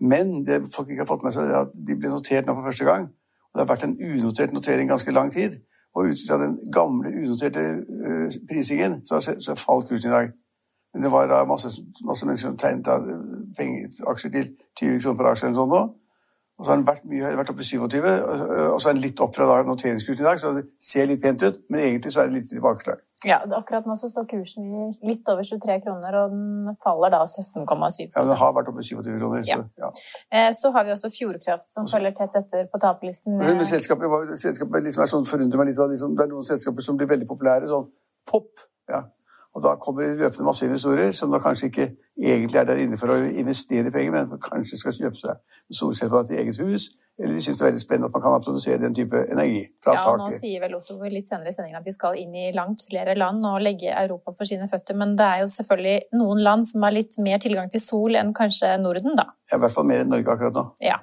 Men 0.00 0.46
det 0.46 0.62
folk 0.74 0.90
ikke 0.90 1.02
har 1.02 1.10
fått 1.10 1.24
med 1.26 1.34
seg, 1.34 1.50
er 1.50 1.64
at 1.66 1.72
de 1.74 1.96
ble 1.98 2.10
notert 2.12 2.46
nå 2.46 2.54
for 2.54 2.68
første 2.70 2.86
gang. 2.86 3.08
Og 3.48 3.56
det 3.56 3.64
har 3.64 3.70
vært 3.72 3.86
en 3.88 3.96
unotert 3.98 4.52
notering 4.54 4.90
ganske 4.90 5.14
lang 5.14 5.32
tid. 5.34 5.58
Og 5.96 6.10
ut 6.12 6.24
fra 6.28 6.38
den 6.38 6.58
gamle 6.72 7.10
unoterte 7.10 7.64
eh, 8.08 8.36
prisingen, 8.50 9.00
så, 9.06 9.18
så 9.20 9.56
falt 9.58 9.88
kursen 9.88 10.10
i 10.10 10.14
dag. 10.14 10.34
Men 10.94 11.02
det 11.04 11.12
var 11.12 11.26
da 11.30 11.44
masse, 11.48 11.72
masse 12.06 12.26
mennesker 12.26 12.50
som 12.50 12.60
tegnet 12.60 12.88
eh, 12.88 13.40
penger, 13.58 13.88
aksjer 14.12 14.34
til 14.36 14.52
20 14.78 15.02
kroner 15.02 15.18
per 15.18 15.30
aksje 15.32 15.48
eller 15.48 15.58
sånn 15.58 15.74
nå. 15.74 15.82
Og 16.58 16.66
så 16.66 16.72
har 16.72 16.78
den 16.80 16.88
vært 16.88 17.04
mye 17.06 17.34
vært 17.38 17.50
oppe 17.52 17.62
i 17.62 17.68
27, 17.68 17.98
og 18.02 18.40
og 18.74 18.80
så 18.82 18.90
er 18.90 18.96
den 18.96 19.04
litt 19.04 19.20
opp 19.22 19.36
fra 19.36 19.60
noteringskursen 19.66 20.24
i 20.24 20.26
dag, 20.26 20.40
så 20.42 20.50
det 20.56 20.64
ser 20.82 21.06
litt 21.06 21.22
pent 21.22 21.44
ut, 21.46 21.60
men 21.70 21.84
egentlig 21.84 22.10
så 22.14 22.24
er 22.24 22.30
det 22.30 22.40
litt 22.40 22.48
tilbakeslag. 22.50 22.98
Ja, 23.26 23.40
akkurat 23.56 23.86
nå 23.88 23.96
så 23.98 24.06
står 24.12 24.28
kursen 24.30 24.66
i 24.70 24.84
litt 25.08 25.26
over 25.26 25.42
23 25.42 25.80
kroner, 25.82 26.14
og 26.20 26.30
den 26.30 26.76
faller 26.78 27.10
da 27.10 27.24
17,7 27.26 27.64
Ja, 27.66 28.22
men 28.22 28.28
den 28.30 28.38
har 28.38 28.52
vært 28.54 28.70
oppe 28.70 28.84
i 28.84 28.86
27 28.86 29.18
kroner, 29.18 29.42
så 29.42 29.58
ja. 29.82 29.90
Eh, 30.30 30.52
Så 30.54 30.70
har 30.70 30.86
vi 30.86 30.94
også 30.94 31.10
Fjordkraft, 31.10 31.66
som 31.74 31.88
følger 31.90 32.14
tett 32.14 32.36
etter 32.38 32.68
på 32.70 32.78
taperlisten. 32.78 33.34
Men 33.42 33.66
selskapet, 33.66 34.38
selskapet 34.38 34.86
liksom 34.86 35.02
er 35.02 35.10
sånn, 35.10 35.26
forundrer 35.26 35.58
meg 35.58 35.72
litt 35.72 35.82
av 35.82 35.90
liksom, 35.90 36.14
Det 36.14 36.28
er 36.28 36.30
noen 36.30 36.46
selskaper 36.46 36.86
som 36.86 36.96
blir 37.00 37.10
veldig 37.10 37.26
populære, 37.26 37.66
sånn 37.66 37.90
pop. 38.26 38.50
ja. 38.88 39.02
Og 39.56 39.64
da 39.64 39.74
kommer 39.80 40.04
det 40.04 40.18
løpende 40.20 40.44
masse 40.44 40.66
investorer 40.66 41.14
som 41.16 41.32
da 41.32 41.40
kanskje 41.40 41.70
ikke 41.70 41.86
egentlig 42.20 42.58
er 42.60 42.66
der 42.68 42.80
inne 42.82 42.98
for 43.00 43.14
å 43.14 43.16
investere 43.16 43.92
penger, 43.94 44.12
men 44.12 44.42
kanskje 44.44 44.76
skal 44.80 44.96
kjøpe 44.96 45.20
seg 45.20 45.38
solceller 45.78 46.26
til 46.28 46.40
eget 46.42 46.60
hus, 46.60 46.90
eller 47.18 47.34
de 47.34 47.42
syns 47.42 47.58
det 47.58 47.64
er 47.64 47.70
veldig 47.70 47.82
spennende 47.82 48.10
at 48.10 48.14
man 48.18 48.24
kan 48.26 48.44
produsere 48.44 48.80
den 48.82 48.94
type 48.94 49.22
energi 49.32 49.62
fra 49.82 49.96
Ja, 49.96 50.04
og 50.12 50.20
nå 50.20 50.28
sier 50.34 50.62
vel 50.62 50.76
Otto 50.76 50.98
litt 51.10 51.26
senere 51.26 51.50
i 51.50 51.56
sendingen 51.56 51.80
at 51.80 51.88
de 51.88 51.94
skal 51.94 52.18
inn 52.20 52.36
i 52.36 52.52
langt 52.54 52.84
flere 52.86 53.16
land 53.18 53.46
og 53.48 53.58
legge 53.64 53.90
Europa 53.90 54.36
for 54.36 54.48
sine 54.50 54.68
føtter, 54.70 54.98
men 55.00 55.16
det 55.18 55.26
er 55.26 55.42
jo 55.42 55.50
selvfølgelig 55.56 56.18
noen 56.20 56.44
land 56.44 56.68
som 56.68 56.84
har 56.86 56.94
litt 56.94 57.18
mer 57.24 57.40
tilgang 57.42 57.72
til 57.72 57.82
sol 57.82 58.20
enn 58.20 58.34
kanskje 58.36 58.76
Norden, 58.84 59.16
da. 59.18 59.30
Ja, 59.48 59.56
I 59.56 59.64
hvert 59.64 59.74
fall 59.74 59.88
mer 59.88 60.04
enn 60.04 60.12
Norge 60.12 60.34
akkurat 60.34 60.60
nå. 60.60 60.66
Ja. 60.84 61.00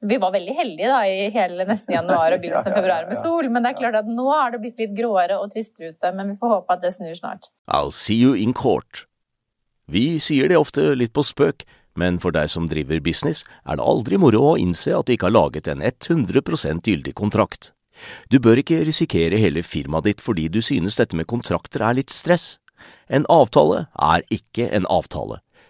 Vi 0.00 0.16
var 0.16 0.32
veldig 0.32 0.54
heldige 0.56 0.88
da 0.88 1.00
i 1.04 1.26
hele 1.32 1.66
nesten 1.68 1.92
januar 1.98 2.32
og 2.32 2.40
begynnelsen 2.40 2.72
av 2.72 2.76
februar 2.80 3.08
med 3.10 3.20
sol, 3.20 3.50
men 3.52 3.64
det 3.64 3.74
er 3.74 3.80
klart 3.82 3.98
at 4.00 4.08
nå 4.08 4.24
har 4.30 4.54
det 4.54 4.62
blitt 4.62 4.80
litt 4.80 4.94
gråere 4.96 5.36
og 5.42 5.52
tristere 5.52 5.92
ute, 5.92 6.12
men 6.16 6.32
vi 6.32 6.38
får 6.40 6.54
håpe 6.54 6.76
at 6.76 6.86
det 6.86 6.94
snur 6.96 7.12
snart. 7.18 7.50
I'll 7.68 7.92
see 7.92 8.16
you 8.16 8.32
in 8.32 8.56
court. 8.56 9.04
Vi 9.90 10.16
sier 10.22 10.48
det 10.48 10.56
ofte 10.56 10.94
litt 10.96 11.12
på 11.12 11.24
spøk, 11.26 11.66
men 11.98 12.20
for 12.22 12.32
deg 12.32 12.48
som 12.48 12.68
driver 12.70 13.02
business, 13.04 13.42
er 13.66 13.76
det 13.76 13.84
aldri 13.84 14.16
moro 14.22 14.52
å 14.52 14.56
innse 14.60 14.94
at 14.96 15.08
du 15.08 15.14
ikke 15.16 15.28
har 15.28 15.36
laget 15.36 15.68
en 15.68 15.82
100% 15.84 16.86
gyldig 16.86 17.14
kontrakt. 17.18 17.72
Du 18.32 18.38
bør 18.40 18.62
ikke 18.62 18.80
risikere 18.86 19.36
hele 19.42 19.60
firmaet 19.66 20.06
ditt 20.08 20.24
fordi 20.24 20.48
du 20.48 20.62
synes 20.64 20.96
dette 20.96 21.18
med 21.18 21.28
kontrakter 21.28 21.84
er 21.84 21.98
litt 21.98 22.14
stress. 22.14 22.54
En 23.12 23.26
avtale 23.28 23.84
er 24.00 24.24
ikke 24.32 24.70
en 24.72 24.86
avtale. 24.88 25.42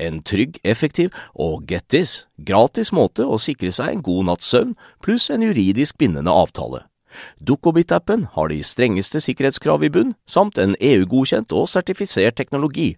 en 0.00 0.22
trygg, 0.22 0.58
effektiv 0.64 1.12
og 1.34 1.66
get 1.68 1.88
this, 1.88 2.26
gratis 2.38 2.92
måte 2.92 3.26
å 3.26 3.40
sikre 3.40 3.72
seg 3.72 3.92
en 3.92 4.06
god 4.06 4.30
natts 4.30 4.48
søvn 4.52 4.74
pluss 5.04 5.28
en 5.30 5.44
juridisk 5.44 5.98
bindende 5.98 6.32
avtale. 6.32 6.84
Dukkobit-appen 7.44 8.26
har 8.32 8.48
de 8.48 8.62
strengeste 8.64 9.20
sikkerhetskrav 9.20 9.84
i 9.84 9.92
bunn, 9.92 10.14
samt 10.24 10.58
en 10.58 10.76
EU-godkjent 10.80 11.52
og 11.52 11.68
sertifisert 11.68 12.38
teknologi. 12.40 12.94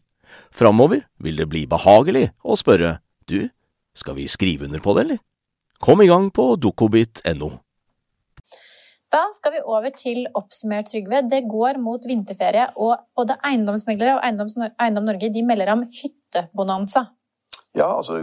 Framover 0.54 1.04
vil 1.22 1.38
det 1.40 1.48
bli 1.50 1.64
behagelig 1.70 2.28
å 2.42 2.58
spørre 2.58 2.98
du, 3.30 3.48
skal 3.94 4.18
vi 4.18 4.30
skrive 4.30 4.68
under 4.68 4.82
på 4.82 4.94
det, 4.94 5.06
eller? 5.06 5.22
Kom 5.82 6.02
i 6.02 6.08
gang 6.08 6.30
på 6.34 6.54
dukkobit.no. 6.62 7.50
Da 9.14 9.28
skal 9.30 9.52
vi 9.54 9.60
over 9.62 9.92
til 9.94 10.24
oppsummert, 10.34 10.88
Trygve. 10.90 11.20
Det 11.30 11.44
går 11.46 11.78
mot 11.78 12.02
vinterferie, 12.08 12.66
og 12.74 12.96
både 13.14 13.36
eiendomsmeglere 13.46 14.16
og 14.16 14.24
Eiendom 14.26 15.06
Norge 15.06 15.30
de 15.30 15.44
melder 15.46 15.70
om 15.76 15.84
hyttebonanza. 16.42 17.04
Ja, 17.74 17.88
altså 17.96 18.20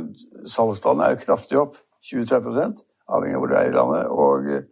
salgstallene 0.48 1.08
er 1.08 1.16
jo 1.16 1.24
kraftig 1.26 1.60
opp, 1.60 1.76
20-30 2.08 2.84
avhengig 3.12 3.36
av 3.36 3.44
hvor 3.44 3.52
du 3.52 3.56
er 3.60 3.70
i 3.70 3.76
landet. 3.76 4.12
Og 4.12 4.48
eh, 4.52 4.68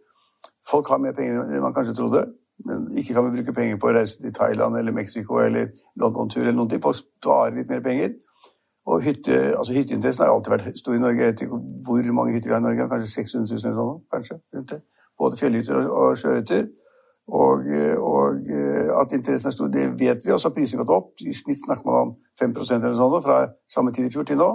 folk 0.70 0.88
har 0.88 1.02
mer 1.02 1.16
penger 1.16 1.42
enn 1.44 1.64
man 1.64 1.76
kanskje 1.76 1.96
trodde. 1.98 2.24
Men 2.68 2.88
ikke 2.92 3.14
kan 3.16 3.26
vi 3.26 3.38
bruke 3.38 3.56
penger 3.56 3.78
på 3.80 3.88
å 3.88 3.94
reise 3.96 4.20
til 4.20 4.34
Thailand 4.36 4.76
eller 4.76 4.92
Mexico 4.92 5.38
eller 5.40 5.70
London-tur 6.00 6.42
eller 6.42 6.56
noen 6.58 6.72
ting. 6.72 6.82
Folk 6.84 6.98
sparer 6.98 7.56
litt 7.56 7.72
mer 7.72 7.84
penger. 7.84 8.16
Og 8.90 9.04
hytte, 9.04 9.36
altså 9.58 9.76
hytteinteressen 9.76 10.24
har 10.24 10.32
alltid 10.32 10.54
vært 10.54 10.78
stor 10.80 10.96
i 10.96 11.00
Norge. 11.00 11.22
Jeg 11.22 11.32
vet 11.32 11.42
ikke 11.46 11.60
hvor 11.86 12.12
mange 12.16 12.34
hytter 12.34 12.50
vi 12.50 12.56
har 12.56 12.62
i 12.62 12.66
Norge, 12.66 12.88
kanskje 12.90 13.12
600 13.12 13.54
000 13.54 13.70
eller 13.70 13.80
sånn, 13.80 14.02
kanskje, 14.12 14.38
rundt 14.56 14.72
det. 14.74 14.80
Både 15.20 15.40
fjellhytter 15.40 15.90
og 15.92 16.16
sjøhytter. 16.20 16.68
Og, 17.30 17.68
og 18.02 18.50
eh, 18.50 18.88
at 19.00 19.12
interessen 19.14 19.50
er 19.50 19.54
stor, 19.54 19.68
det 19.70 19.84
vet 20.00 20.24
vi. 20.24 20.32
Og 20.34 20.40
så 20.40 20.50
har 20.50 20.56
prisene 20.56 20.82
gått 20.82 20.96
opp. 20.96 21.12
I 21.22 21.34
snitt 21.36 21.62
snakker 21.62 21.86
man 21.86 22.08
om 22.08 22.16
5% 22.40 22.80
eller 22.80 22.98
sånn 22.98 23.22
fra 23.22 23.44
samme 23.70 23.94
tid 23.94 24.08
i 24.08 24.12
fjor 24.14 24.26
til 24.26 24.40
nå. 24.40 24.50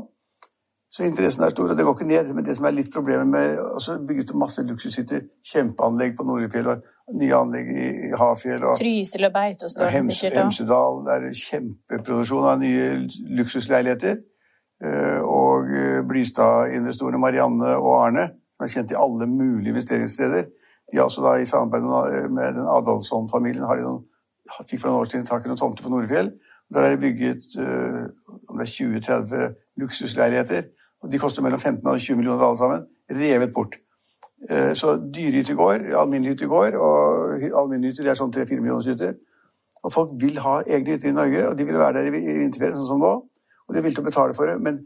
Så 0.95 1.03
interessen 1.03 1.43
er 1.43 1.51
stor, 1.51 1.71
og 1.71 1.77
det 1.77 1.83
går 1.83 1.95
ikke 1.97 2.07
ned. 2.07 2.29
Men 2.35 2.45
det 2.47 2.53
som 2.55 2.67
er 2.67 2.75
litt 2.75 2.91
problemet 2.93 3.27
med 3.27 3.57
å 3.59 3.95
bygge 4.07 4.27
ut 4.27 4.35
masse 4.39 4.63
luksushytter, 4.63 5.25
kjempeanlegg 5.43 6.13
på 6.15 6.27
Norefjell 6.27 6.69
og 6.71 6.85
nye 7.19 7.35
anlegg 7.35 7.71
i, 7.73 7.87
Hafjell 8.15 8.63
og 8.63 8.77
Trysil 8.79 9.27
og 9.27 9.33
Beitostølen 9.35 9.91
Hems, 9.91 10.13
sikkert. 10.15 10.37
Og... 10.37 10.39
Hemsedal, 10.39 11.01
det 11.05 11.17
er 11.17 11.41
kjempeproduksjon 11.41 12.47
av 12.47 12.63
nye 12.63 12.85
luksusleiligheter. 13.41 14.21
eh, 14.85 15.19
og 15.19 15.75
eh, 15.75 15.99
Blystad-investorene 16.07 17.19
Marianne 17.19 17.75
og 17.75 17.91
Arne, 17.99 18.29
som 18.55 18.67
er 18.67 18.73
kjent 18.77 18.95
i 18.95 18.99
alle 18.99 19.27
mulige 19.27 19.75
investeringssteder. 19.75 20.47
De 20.95 21.01
har 21.03 21.11
da 21.27 21.35
i 21.41 21.45
samarbeid 21.45 22.29
med 22.31 22.55
den 22.55 22.67
Adolfsson-familien 22.71 23.67
har 23.67 23.75
de 23.75 23.83
noen, 23.83 24.03
fikk 24.63 24.79
for 24.79 24.89
noen 24.89 25.03
år 25.03 25.09
siden 25.11 25.25
tak 25.27 25.43
i 25.43 25.49
noen 25.51 25.59
tomter 25.59 25.83
på 25.83 25.91
Nordfjell. 25.91 26.31
Der 26.73 26.85
er 26.85 26.95
det 26.95 27.01
bygget 27.03 27.57
er 27.59 28.69
20-30 28.71 29.55
luksusleiligheter. 29.81 30.69
og 31.03 31.11
De 31.11 31.19
koster 31.19 31.43
mellom 31.43 31.59
15 31.59 31.87
og 31.87 31.99
20 31.99 32.15
millioner 32.21 32.47
alle 32.47 32.57
sammen. 32.57 32.87
Revet 33.11 33.53
bort. 33.53 33.75
Så 34.79 34.95
dyrehytter 35.15 35.55
går, 35.55 35.91
alminnelige 35.99 36.33
hytter 36.33 36.47
går, 36.47 36.79
og 36.79 37.45
alminnelige 37.61 38.07
er 38.07 38.17
sånn 38.17 38.33
3-4 38.33 38.61
millioner 38.61 38.87
hytter. 38.87 39.15
Og 39.83 39.93
folk 39.93 40.15
vil 40.21 40.39
ha 40.41 40.59
egne 40.63 40.95
hytter 40.95 41.11
i 41.11 41.15
Norge, 41.15 41.47
og 41.49 41.57
de 41.57 41.65
vil 41.67 41.77
være 41.77 41.99
der 41.99 42.09
i 42.09 42.37
vinterferien, 42.39 42.77
sånn 42.77 42.93
som 42.95 43.03
nå. 43.03 43.13
Og 43.67 43.73
de 43.73 43.81
er 43.81 43.85
villige 43.85 43.99
til 43.99 44.05
å 44.05 44.09
betale 44.09 44.37
for 44.37 44.49
det. 44.49 44.57
Men 44.63 44.85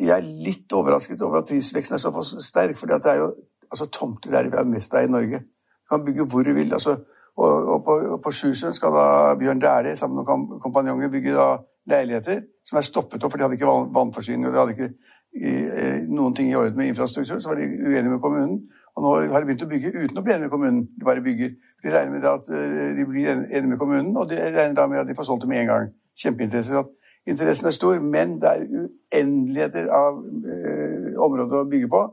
jeg 0.00 0.14
er 0.16 0.26
litt 0.46 0.72
overrasket 0.74 1.22
over 1.22 1.42
at 1.42 1.50
prisveksten 1.50 1.98
er 1.98 2.02
såpass 2.02 2.34
sterk, 2.46 2.78
for 2.78 2.90
det 2.90 3.12
er 3.12 3.20
jo 3.22 3.28
altså, 3.70 3.88
tomter 3.92 4.30
der 4.30 4.50
vi 4.50 4.56
har 4.56 4.68
mest 4.68 4.94
av 4.94 5.04
i 5.04 5.12
Norge. 5.12 5.42
Du 5.84 5.94
kan 5.94 6.04
bygge 6.04 6.28
hvor 6.30 6.46
du 6.46 6.52
vil. 6.56 6.72
altså 6.72 6.98
og, 7.34 7.68
og 7.74 7.80
på, 7.84 7.94
på 8.22 8.30
Sjusjøen 8.30 8.76
skal 8.76 8.94
da 8.94 9.06
Bjørn 9.38 9.62
Dæhlie 9.62 9.96
sammen 9.98 10.20
med 10.20 10.60
kompanjonger 10.62 11.10
bygge 11.10 11.34
da 11.34 11.48
leiligheter 11.90 12.44
som 12.64 12.78
er 12.78 12.86
stoppet 12.86 13.24
opp, 13.24 13.32
for 13.32 13.38
de 13.38 13.44
hadde 13.44 13.58
ikke 13.58 13.72
vannforsyning 13.94 14.46
og 14.46 14.54
de 14.54 14.60
hadde 14.60 14.76
ikke 14.76 14.90
i, 15.34 15.50
eh, 15.50 16.06
noen 16.08 16.34
ting 16.36 16.48
i 16.50 16.56
orden 16.56 16.78
med 16.78 16.92
infrastruktur. 16.92 17.38
Så 17.38 17.50
var 17.50 17.58
de 17.58 17.66
uenige 17.66 18.12
med 18.12 18.22
kommunen. 18.22 18.60
Og 18.94 19.02
nå 19.02 19.14
har 19.32 19.42
de 19.42 19.48
begynt 19.48 19.64
å 19.66 19.70
bygge 19.70 19.90
uten 20.04 20.20
å 20.20 20.22
bli 20.22 20.32
enige 20.32 20.46
med 20.46 20.54
kommunen. 20.54 20.82
De 20.94 21.06
bare 21.08 21.24
bygger. 21.24 21.56
De 21.82 21.90
regner 21.92 22.14
med 22.14 22.28
at 22.30 22.50
eh, 22.54 22.92
de 22.96 23.06
blir 23.08 23.32
enige 23.32 23.66
med 23.66 23.78
kommunen, 23.78 24.16
og 24.16 24.30
de 24.30 24.38
regner 24.38 24.76
da 24.78 24.86
med 24.86 25.02
at 25.02 25.10
de 25.10 25.16
får 25.18 25.26
solgt 25.28 25.42
det 25.44 25.50
med 25.50 25.64
en 25.64 25.72
gang. 25.72 25.90
Kjempeinteresse. 26.22 26.84
Interessen 27.26 27.66
er 27.66 27.74
stor, 27.74 27.98
men 28.00 28.38
det 28.40 28.52
er 28.52 28.64
uendeligheter 28.70 29.90
av 29.90 30.22
eh, 30.22 31.18
områder 31.18 31.64
å 31.64 31.68
bygge 31.68 31.90
på. 31.90 32.04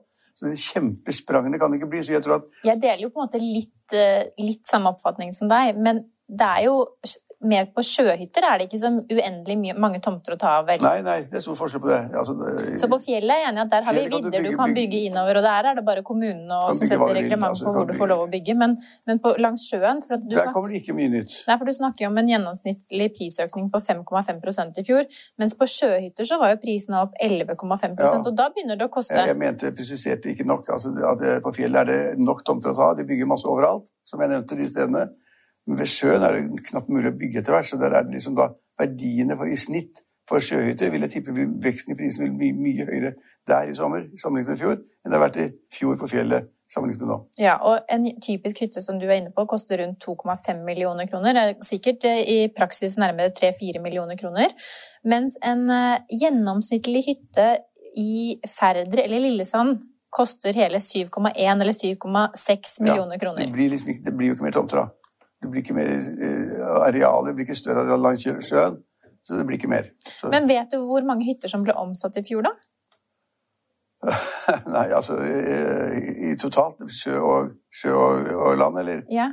Så 0.42 0.50
det 0.50 0.58
kjempesprangene 0.58 1.60
kan 1.62 1.70
det 1.70 1.78
ikke 1.78 1.92
bli. 1.92 2.00
Så 2.02 2.16
jeg 2.16 2.26
tror 2.26 2.40
at 2.40 2.48
Jeg 2.66 2.82
deler 2.82 3.06
jo 3.06 3.12
på 3.14 3.22
en 3.22 3.28
måte 3.28 3.42
litt, 3.42 3.94
eh, 3.94 4.32
litt 4.42 4.66
samme 4.66 4.90
oppfatning 4.90 5.36
som 5.38 5.52
deg, 5.52 5.78
men 5.78 6.08
det 6.26 6.48
er 6.48 6.66
jo 6.66 6.88
mer 7.48 7.68
på 7.74 7.84
sjøhytter 7.86 8.46
er 8.48 8.60
det 8.60 8.68
ikke 8.70 8.80
så 8.82 8.92
uendelig 8.92 9.58
mye, 9.62 9.76
mange 9.82 10.02
tomter 10.04 10.36
å 10.36 10.40
ta 10.42 10.56
av? 10.60 10.68
vel? 10.68 10.82
Nei, 10.84 11.02
nei, 11.06 11.18
det 11.28 11.40
er 11.40 11.44
stor 11.46 11.58
forskjell 11.58 11.82
på 11.84 11.90
det. 11.92 12.00
Altså, 12.18 12.36
det 12.40 12.80
så 12.80 12.90
på 12.92 13.00
fjellet 13.02 13.34
er 13.34 13.42
jeg 13.44 13.52
enig 13.52 13.64
at 13.64 13.72
der 13.74 13.86
har 13.88 13.98
vi 13.98 14.04
vidder 14.06 14.26
du, 14.26 14.28
bygge, 14.30 14.42
du 14.52 14.60
kan 14.60 14.76
bygge 14.76 15.02
innover, 15.10 15.40
og 15.40 15.46
der 15.46 15.70
er 15.72 15.78
det 15.80 15.84
bare 15.88 16.04
kommunene 16.08 16.60
som 16.68 16.90
setter 16.90 17.16
reglement 17.18 17.50
altså, 17.52 17.68
på 17.68 17.74
hvor 17.76 17.88
du 17.90 17.96
får 17.98 18.12
lov 18.12 18.24
å 18.26 18.30
bygge. 18.32 18.56
Men, 18.62 18.76
men 19.10 19.22
på, 19.24 19.34
langs 19.42 19.68
sjøen 19.70 20.02
Der 20.02 20.20
snakker, 20.22 20.52
kommer 20.56 20.74
det 20.74 20.82
ikke 20.82 20.96
mye 20.98 21.12
nytt. 21.16 21.36
Nei, 21.48 21.58
for 21.62 21.72
Du 21.72 21.76
snakker 21.78 22.06
jo 22.06 22.12
om 22.12 22.20
en 22.22 22.32
gjennomsnittlig 22.32 23.10
prisøkning 23.18 23.72
på 23.74 23.82
5,5% 23.86 24.82
i 24.82 24.86
fjor, 24.88 25.08
mens 25.42 25.58
på 25.58 25.70
sjøhytter 25.70 26.28
så 26.28 26.40
var 26.42 26.54
jo 26.54 26.62
prisene 26.64 27.02
opp 27.06 27.18
11,5 27.22 27.98
ja. 28.02 28.12
og 28.20 28.34
da 28.38 28.50
begynner 28.54 28.80
det 28.80 28.88
å 28.90 28.94
koste 28.94 29.18
Jeg, 29.18 29.32
jeg 29.32 29.40
mente, 29.40 29.74
presiserte 29.76 30.32
ikke 30.34 30.48
nok. 30.48 30.68
Altså, 30.76 30.94
at 31.12 31.26
På 31.44 31.54
fjellet 31.56 31.84
er 31.84 31.92
det 31.92 32.22
nok 32.22 32.46
tomter 32.48 32.74
å 32.74 32.78
ta. 32.78 32.92
De 32.98 33.08
bygger 33.08 33.30
masse 33.30 33.48
overalt, 33.50 33.90
som 34.08 34.22
jeg 34.22 34.34
nevnte 34.34 34.58
de 34.60 34.68
stedene. 34.70 35.08
Men 35.68 35.82
ved 35.82 35.90
sjøen 35.90 36.24
er 36.26 36.38
det 36.38 36.64
knapt 36.70 36.90
mulig 36.92 37.12
å 37.12 37.18
bygge 37.18 37.42
etter 37.42 37.56
hvert, 37.56 37.70
så 37.70 37.80
der 37.82 37.94
er 37.98 38.08
det 38.08 38.18
liksom 38.18 38.38
da 38.40 38.50
verdiene 38.80 39.38
for, 39.38 39.50
i 39.50 39.60
snitt 39.60 40.02
for 40.30 40.44
sjøhytter 40.44 40.94
vil 40.94 41.06
jeg 41.06 41.18
tippe 41.18 41.36
veksten 41.64 41.94
i 41.94 42.00
prisen 42.00 42.26
vil 42.28 42.38
bli 42.40 42.52
mye 42.56 42.88
høyere 42.88 43.14
der 43.50 43.70
i 43.70 43.76
sommer 43.78 44.08
sammenlignet 44.20 44.54
med 44.54 44.62
fjor 44.62 44.78
enn 44.78 45.12
det 45.12 45.18
har 45.18 45.24
vært 45.26 45.40
i 45.42 45.48
fjor 45.74 45.98
på 46.00 46.10
fjellet 46.12 46.50
sammenlignet 46.72 47.04
med 47.04 47.12
nå. 47.12 47.18
Ja, 47.42 47.58
og 47.68 47.90
En 47.92 48.06
typisk 48.24 48.62
hytte 48.64 48.84
som 48.84 49.00
du 49.02 49.08
er 49.10 49.18
inne 49.20 49.34
på, 49.36 49.44
koster 49.50 49.82
rundt 49.82 50.04
2,5 50.06 50.62
millioner 50.64 51.10
kroner. 51.12 51.36
Er 51.36 51.58
sikkert 51.68 52.06
eh, 52.08 52.22
i 52.24 52.38
praksis 52.56 52.96
nærmere 53.02 53.34
3-4 53.36 53.82
millioner 53.84 54.16
kroner. 54.20 54.54
Mens 55.04 55.36
en 55.44 55.66
uh, 55.68 56.00
gjennomsnittlig 56.22 57.04
hytte 57.10 57.48
i 58.00 58.40
Færder 58.48 59.04
eller 59.04 59.26
Lillesand 59.26 59.82
koster 60.12 60.56
hele 60.56 60.80
7,1 60.80 61.36
eller 61.36 61.76
7,6 61.76 62.80
millioner 62.86 63.18
ja, 63.18 63.22
kroner. 63.26 63.44
Det 63.44 63.56
blir, 63.56 63.72
liksom 63.74 64.00
det 64.06 64.16
blir 64.16 64.32
jo 64.32 64.38
ikke 64.38 64.48
mer 64.48 64.56
tomter 64.56 64.84
da. 64.86 64.88
Det 65.42 65.50
blir 65.50 65.64
ikke 65.64 65.74
mer 65.74 65.90
arealer, 65.90 66.82
arealet 66.88 67.38
blir 67.38 67.48
ikke 67.48 67.58
større 67.58 67.86
areal 67.86 68.04
langs 68.04 68.26
sjøen, 68.26 68.76
så 69.26 69.38
det 69.38 69.46
blir 69.48 69.58
ikke 69.58 69.72
mer. 69.72 69.90
Så. 70.06 70.30
Men 70.34 70.50
vet 70.50 70.70
du 70.74 70.84
hvor 70.86 71.02
mange 71.08 71.26
hytter 71.26 71.50
som 71.50 71.64
ble 71.66 71.74
omsatt 71.78 72.20
i 72.22 72.26
fjor, 72.28 72.46
da? 72.46 72.54
Nei, 74.76 74.88
altså 74.98 75.18
i, 75.22 76.32
i 76.32 76.38
totalt 76.42 76.82
sjø, 76.90 77.18
og, 77.22 77.52
sjø 77.74 77.94
og, 77.94 78.30
og, 78.34 78.56
land, 78.58 78.80
eller? 78.82 79.04
Ja. 79.14 79.30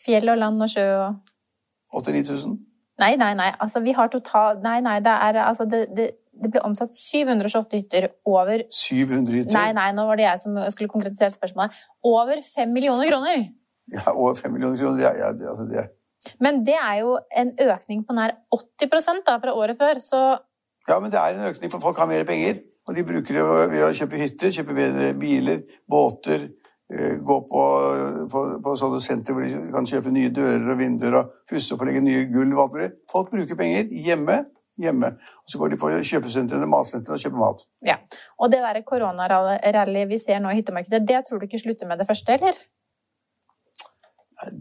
Fjell 0.00 0.30
og 0.32 0.40
land 0.40 0.62
og 0.62 0.72
sjø 0.72 0.86
og 0.94 2.00
89 2.00 2.32
000? 2.46 2.56
Nei, 3.00 3.14
nei, 3.18 3.30
nei. 3.38 3.50
Altså, 3.62 3.80
vi 3.82 3.94
har 3.96 4.10
total 4.12 4.58
Nei, 4.62 4.78
nei, 4.84 4.98
det 5.02 5.12
er 5.12 5.38
altså 5.42 5.66
det, 5.70 5.84
det, 5.96 6.10
det 6.42 6.50
ble 6.52 6.62
omsatt 6.66 6.94
728 6.94 7.80
hytter 7.80 8.08
over 8.28 8.62
700 8.66 9.38
hytter? 9.38 9.54
Nei, 9.56 9.70
nei, 9.76 9.88
nå 9.96 10.04
var 10.08 10.20
det 10.20 10.26
jeg 10.26 10.42
som 10.44 10.58
skulle 10.74 10.92
konkretisere 10.92 11.32
spørsmålet. 11.34 11.78
Over 12.06 12.42
5 12.44 12.74
millioner 12.74 13.10
kroner! 13.10 13.48
Ja, 13.90 14.12
over 14.12 14.34
5 14.38 14.52
millioner 14.54 14.78
kroner. 14.78 15.02
Ja, 15.02 15.10
ja, 15.18 15.32
det, 15.32 15.48
altså 15.50 15.66
det. 15.70 15.88
Men 16.40 16.62
det 16.66 16.76
er 16.76 17.00
jo 17.00 17.16
en 17.42 17.50
økning 17.64 18.04
på 18.06 18.14
nær 18.16 18.36
80% 18.54 19.24
da, 19.26 19.38
fra 19.42 19.56
året 19.56 19.78
før, 19.80 20.00
så 20.04 20.20
Ja, 20.88 20.96
men 20.98 21.10
det 21.12 21.18
er 21.20 21.36
en 21.36 21.48
økning, 21.50 21.70
for 21.70 21.82
folk 21.82 21.98
har 22.00 22.08
mer 22.08 22.24
penger. 22.24 22.62
Og 22.88 22.96
de 22.96 23.04
bruker 23.06 23.36
det 23.36 23.42
ved 23.70 23.82
å 23.84 23.92
kjøpe 23.94 24.18
hytter, 24.18 24.52
kjøpe 24.54 24.74
bedre 24.74 25.10
biler, 25.20 25.60
båter. 25.90 26.48
Eh, 26.90 27.18
gå 27.22 27.36
på, 27.46 27.64
på, 28.32 28.40
på 28.64 28.76
sånne 28.80 28.98
senter 29.04 29.36
hvor 29.36 29.44
de 29.44 29.74
kan 29.74 29.86
kjøpe 29.86 30.10
nye 30.10 30.32
dører 30.34 30.72
og 30.72 30.80
vinduer 30.80 31.18
og 31.20 31.36
pusse 31.50 31.76
opp 31.76 31.84
og 31.84 31.90
legge 31.90 32.02
nye 32.02 32.24
gulv 32.32 32.56
og 32.56 32.64
alt 32.64 32.74
mulig. 32.74 32.88
Folk 33.12 33.30
bruker 33.34 33.60
penger 33.60 33.92
hjemme 34.06 34.40
hjemme. 34.80 35.12
Og 35.44 35.52
så 35.52 35.60
går 35.60 35.72
de 35.72 35.78
på 35.80 35.92
kjøpesentrene, 36.10 36.68
matsentrene 36.70 37.16
og 37.16 37.24
kjøper 37.24 37.40
mat. 37.40 37.64
Ja, 37.86 37.96
Og 38.38 38.52
det 38.52 38.62
der 38.64 38.82
koronarallyet 38.86 40.10
vi 40.10 40.18
ser 40.18 40.40
nå 40.40 40.52
i 40.52 40.60
hyttemarkedet, 40.60 41.02
det 41.08 41.24
tror 41.28 41.40
du 41.40 41.48
ikke 41.48 41.62
slutter 41.62 41.90
med 41.90 42.00
det 42.00 42.08
første, 42.08 42.38
eller? 42.38 42.56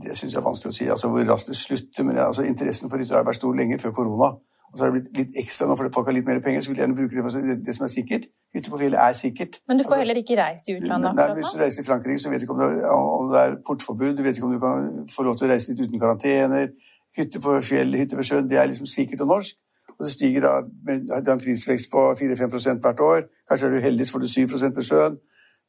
Det 0.02 0.18
syns 0.18 0.34
jeg 0.34 0.40
er 0.40 0.46
vanskelig 0.46 0.74
å 0.74 0.76
si. 0.76 0.88
altså 0.92 1.10
Hvor 1.12 1.26
raskt 1.30 1.52
det 1.52 1.58
slutter. 1.58 2.04
Men 2.08 2.18
altså, 2.20 2.44
interessen 2.48 2.92
for 2.92 3.02
disse 3.02 3.16
har 3.16 3.28
vært 3.28 3.40
stor 3.40 3.56
lenge 3.56 3.80
før 3.80 3.96
korona. 4.02 4.34
Og 4.70 4.78
så 4.78 4.84
har 4.84 4.92
det 4.92 5.00
blitt 5.00 5.16
litt 5.18 5.38
ekstra 5.42 5.66
nå 5.66 5.76
fordi 5.80 5.90
folk 5.94 6.10
har 6.10 6.14
litt 6.14 6.28
mer 6.28 6.42
penger, 6.46 6.62
så 6.62 6.70
vil 6.70 6.82
gjerne 6.84 6.98
bruke 6.98 7.16
det 7.16 7.24
på 7.26 7.32
det 7.68 7.74
som 7.76 7.86
er 7.88 7.94
sikkert. 7.94 8.28
Hytte 8.54 8.74
på 8.74 8.82
fjellet 8.82 9.00
er 9.02 9.16
sikkert. 9.18 9.58
Men 9.70 9.80
du 9.80 9.84
får 9.84 9.96
altså, 9.96 10.02
heller 10.04 10.20
ikke 10.22 10.38
reist 10.38 10.70
i 10.70 10.76
utlandet? 10.78 11.16
Nei, 11.18 11.26
Hvis 11.40 11.54
du 11.56 11.62
reiser 11.62 11.82
til 11.82 11.88
Frankrike, 11.88 12.22
så 12.22 12.34
vet 12.34 12.44
du 12.44 12.46
ikke 12.46 12.56
om 12.58 12.62
det, 12.62 12.68
er, 12.70 12.92
om 12.92 13.32
det 13.32 13.40
er 13.46 13.56
portforbud, 13.68 14.14
du 14.18 14.22
vet 14.26 14.38
ikke 14.38 14.50
om 14.50 14.54
du 14.54 14.60
kan 14.62 15.08
få 15.16 15.26
lov 15.26 15.40
til 15.40 15.50
å 15.50 15.52
reise 15.54 15.74
dit 15.74 15.82
uten 15.88 16.04
karantener. 16.04 16.70
Hytte 17.18 17.42
på 17.42 17.56
fjellet, 17.66 18.04
hytte 18.04 18.20
ved 18.20 18.30
sjøen, 18.30 18.50
det 18.52 18.62
er 18.62 18.70
liksom 18.70 18.90
sikkert 18.90 19.26
og 19.26 19.34
norsk. 19.34 19.58
Og 19.96 20.06
det 20.06 20.12
stiger 20.14 20.46
da 20.46 20.54
med 20.86 21.10
en 21.18 21.42
prisvekst 21.42 21.90
på 21.92 22.06
4-5% 22.22 22.86
hvert 22.86 23.02
år. 23.04 23.26
Kanskje 23.50 23.68
er 23.68 23.74
du 23.74 23.88
heldig, 23.88 24.06
så 24.06 24.18
får 24.18 24.26
du 24.26 24.30
7 24.36 24.40
ved 24.54 24.86
sjøen 24.86 25.18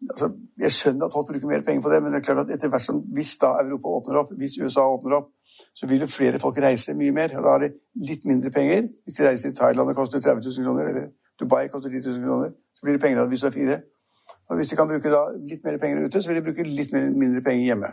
altså, 0.08 0.30
Jeg 0.60 0.72
skjønner 0.76 1.06
at 1.06 1.14
folk 1.14 1.28
bruker 1.28 1.50
mer 1.50 1.62
penger 1.66 1.82
på 1.84 1.92
det, 1.92 2.02
men 2.02 2.12
det 2.12 2.20
er 2.20 2.26
klart 2.28 2.42
at 2.44 2.54
etter 2.54 2.72
hvert 2.72 2.84
som 2.84 3.02
hvis 3.16 3.36
da 3.42 3.52
Europa 3.64 3.94
åpner 3.98 4.20
opp, 4.22 4.32
hvis 4.40 4.58
USA 4.62 4.86
åpner 4.94 5.16
opp, 5.20 5.30
så 5.76 5.86
vil 5.86 6.04
jo 6.04 6.08
flere 6.10 6.40
folk 6.40 6.58
reise 6.62 6.94
mye 6.96 7.12
mer. 7.12 7.36
og 7.36 7.44
Da 7.44 7.54
har 7.54 7.64
de 7.64 7.70
litt 8.08 8.24
mindre 8.24 8.50
penger. 8.54 8.88
Hvis 9.04 9.20
de 9.20 9.28
reiser 9.28 9.50
til 9.50 9.56
Thailand 9.58 9.92
og 9.92 9.96
koster 9.96 10.20
30 10.20 10.42
000 10.46 10.66
kroner, 10.66 10.88
eller 10.88 11.08
Dubai 11.40 11.68
koster 11.68 11.90
10 11.90 12.06
000 12.08 12.24
kroner, 12.26 12.52
så 12.76 12.86
blir 12.86 12.96
det 12.96 13.02
penger 13.04 13.22
av 13.22 13.32
hvis 13.32 13.44
du 13.44 13.48
er 13.50 13.56
fire. 13.56 13.80
Og 14.50 14.58
Hvis 14.58 14.72
de 14.72 14.76
kan 14.76 14.88
bruke 14.90 15.10
litt 15.46 15.62
mer 15.62 15.76
penger 15.78 16.02
ute, 16.02 16.20
så 16.22 16.30
vil 16.30 16.40
de 16.40 16.42
bruke 16.48 16.64
litt 16.66 16.90
mindre 16.92 17.42
penger 17.46 17.68
hjemme. 17.68 17.90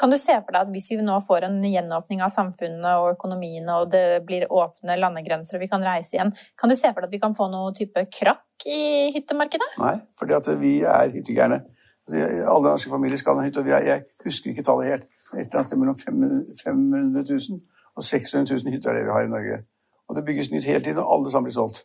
Kan 0.00 0.08
du 0.08 0.16
se 0.16 0.38
for 0.40 0.56
deg 0.56 0.62
at 0.64 0.70
hvis 0.72 0.88
vi 0.94 1.02
nå 1.04 1.18
får 1.20 1.44
en 1.50 1.58
gjenåpning 1.68 2.22
av 2.24 2.32
samfunnet 2.32 2.88
og 3.02 3.10
økonomiene, 3.12 3.74
og 3.76 3.90
det 3.92 4.22
blir 4.24 4.46
åpne 4.48 4.96
landegrenser 4.96 5.58
og 5.58 5.66
vi 5.66 5.68
kan 5.68 5.84
reise 5.84 6.16
igjen, 6.16 6.32
kan 6.56 6.72
du 6.72 6.76
se 6.80 6.88
for 6.94 7.04
deg 7.04 7.10
at 7.10 7.16
vi 7.18 7.20
kan 7.26 7.36
få 7.36 7.50
noe 7.52 7.74
type 7.76 8.06
krakk 8.20 8.66
i 8.72 9.10
hyttemarkedet? 9.18 9.68
Nei, 9.82 9.98
fordi 10.16 10.56
vi 10.62 10.72
er 10.80 11.12
hyttegærne. 11.12 11.60
Altså, 12.08 12.24
alle 12.54 12.72
norske 12.72 12.94
familier 12.94 13.20
skal 13.20 13.36
ha 13.36 13.44
en 13.44 13.50
hytte, 13.50 13.60
og 13.60 13.68
jeg 13.68 14.04
husker 14.24 14.54
ikke 14.54 14.64
tallet 14.64 14.94
helt. 14.94 15.08
Et 15.36 15.42
eller 15.44 15.60
annet 15.60 15.68
sted 15.68 15.82
mellom 15.82 15.98
500 16.00 17.24
000 17.28 17.60
og 17.98 18.04
600 18.04 18.48
000 18.64 18.72
hytter 18.72 18.90
er 18.90 18.96
det 18.96 19.04
vi 19.04 19.12
har 19.12 19.28
i 19.28 19.30
Norge. 19.32 19.60
Og 20.08 20.16
det 20.16 20.24
bygges 20.24 20.48
nytt 20.50 20.64
hele 20.64 20.80
tiden, 20.80 21.04
og 21.04 21.18
alle 21.18 21.30
sammen 21.30 21.50
blir 21.50 21.58
solgt. 21.58 21.84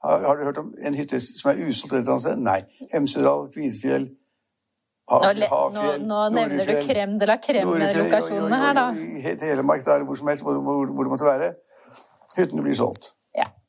Har, 0.00 0.24
har, 0.24 0.36
du 0.36 0.44
hørt 0.48 0.58
om 0.62 0.72
en 0.86 0.96
hytte 0.96 1.20
som 1.20 1.50
er 1.52 1.60
usolgt 1.60 1.92
et 1.92 1.98
eller 1.98 2.14
annet 2.14 2.24
sted? 2.24 2.42
Nei. 2.44 2.60
Hemsedal, 2.94 3.46
Kvitfjell, 3.52 4.08
Havfjell, 5.10 5.46
Havfjell 5.50 6.04
Nå, 6.06 6.18
nå 6.30 6.38
nevner 6.38 6.68
du 6.70 6.82
krem 6.86 7.16
de 7.20 7.28
la 7.28 7.36
krem-lokasjonene 7.42 8.60
her, 8.62 8.76
da. 8.78 8.86
Telemark, 9.42 9.84
der 9.86 10.06
hvor 10.08 10.18
som 10.18 10.30
helst, 10.30 10.46
hvor, 10.46 10.60
hvor, 10.64 10.84
hvor 10.86 11.08
det 11.08 11.12
måtte 11.12 11.28
være. 11.28 11.50
Hyttene 12.36 12.64
blir 12.64 12.78
solgt. 12.78 13.12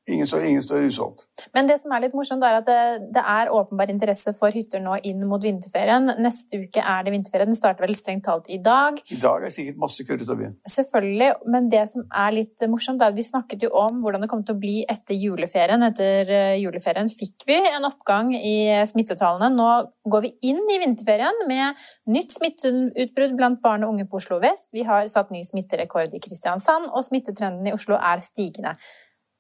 Ingen 0.10 0.26
står, 0.28 0.46
ingen 0.46 0.62
står 0.62 0.88
usolgt. 0.90 1.28
Men 1.54 1.68
det 1.70 1.76
som 1.78 1.92
er 1.94 2.02
litt 2.02 2.16
morsomt, 2.18 2.42
er 2.42 2.56
at 2.58 2.66
det, 2.66 3.10
det, 3.14 3.22
er 3.22 3.52
åpenbar 3.54 3.92
interesse 3.94 4.34
for 4.34 4.54
hytter 4.54 4.82
nå 4.82 4.96
inn 5.06 5.22
mot 5.30 5.44
vinterferien. 5.46 6.10
Neste 6.18 6.58
uke 6.64 6.82
er 6.82 7.04
det 7.06 7.14
vinterferie. 7.14 7.46
Den 7.46 7.58
starter 7.58 7.86
vel 7.86 7.94
strengt 7.98 8.26
talt 8.26 8.50
i 8.50 8.58
dag. 8.66 8.98
I 9.14 9.20
dag 9.22 9.46
er 9.46 9.54
sikkert 9.54 9.78
masse 9.84 10.06
kø 10.08 10.18
til 10.18 10.32
å 10.34 10.38
byen. 10.40 10.56
Selvfølgelig. 10.74 11.28
Men 11.54 11.70
det 11.70 11.84
som 11.92 12.08
er 12.10 12.34
litt 12.34 12.66
morsomt, 12.72 13.04
er 13.04 13.14
at 13.14 13.20
vi 13.20 13.28
snakket 13.28 13.68
jo 13.68 13.70
om 13.78 14.00
hvordan 14.02 14.26
det 14.26 14.32
kom 14.32 14.42
til 14.48 14.58
å 14.58 14.62
bli 14.64 14.80
etter 14.90 15.20
juleferien. 15.22 15.86
Etter 15.86 16.34
eh, 16.34 16.56
juleferien 16.64 17.14
fikk 17.14 17.46
vi 17.52 17.60
en 17.70 17.86
oppgang 17.92 18.34
i 18.34 18.56
smittetallene. 18.90 19.52
Nå 19.54 19.70
går 20.10 20.26
vi 20.26 20.34
inn 20.50 20.66
i 20.66 20.80
vinterferien 20.82 21.46
med 21.46 21.86
nytt 22.10 22.34
smitteutbrudd 22.40 23.38
blant 23.38 23.62
barn 23.62 23.86
og 23.86 23.94
unge 23.94 24.10
på 24.10 24.18
Oslo 24.18 24.42
vest. 24.42 24.74
Vi 24.74 24.88
har 24.90 25.06
satt 25.14 25.30
ny 25.30 25.46
smitterekord 25.46 26.18
i 26.18 26.26
Kristiansand, 26.26 26.90
og 26.90 27.06
smittetrenden 27.06 27.70
i 27.70 27.78
Oslo 27.78 28.02
er 28.02 28.26
stigende. 28.26 28.74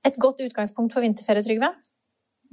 Et 0.07 0.17
godt 0.21 0.41
utgangspunkt 0.45 0.93
for 0.93 1.03
vinterferie, 1.03 1.43
Trygve? 1.45 1.69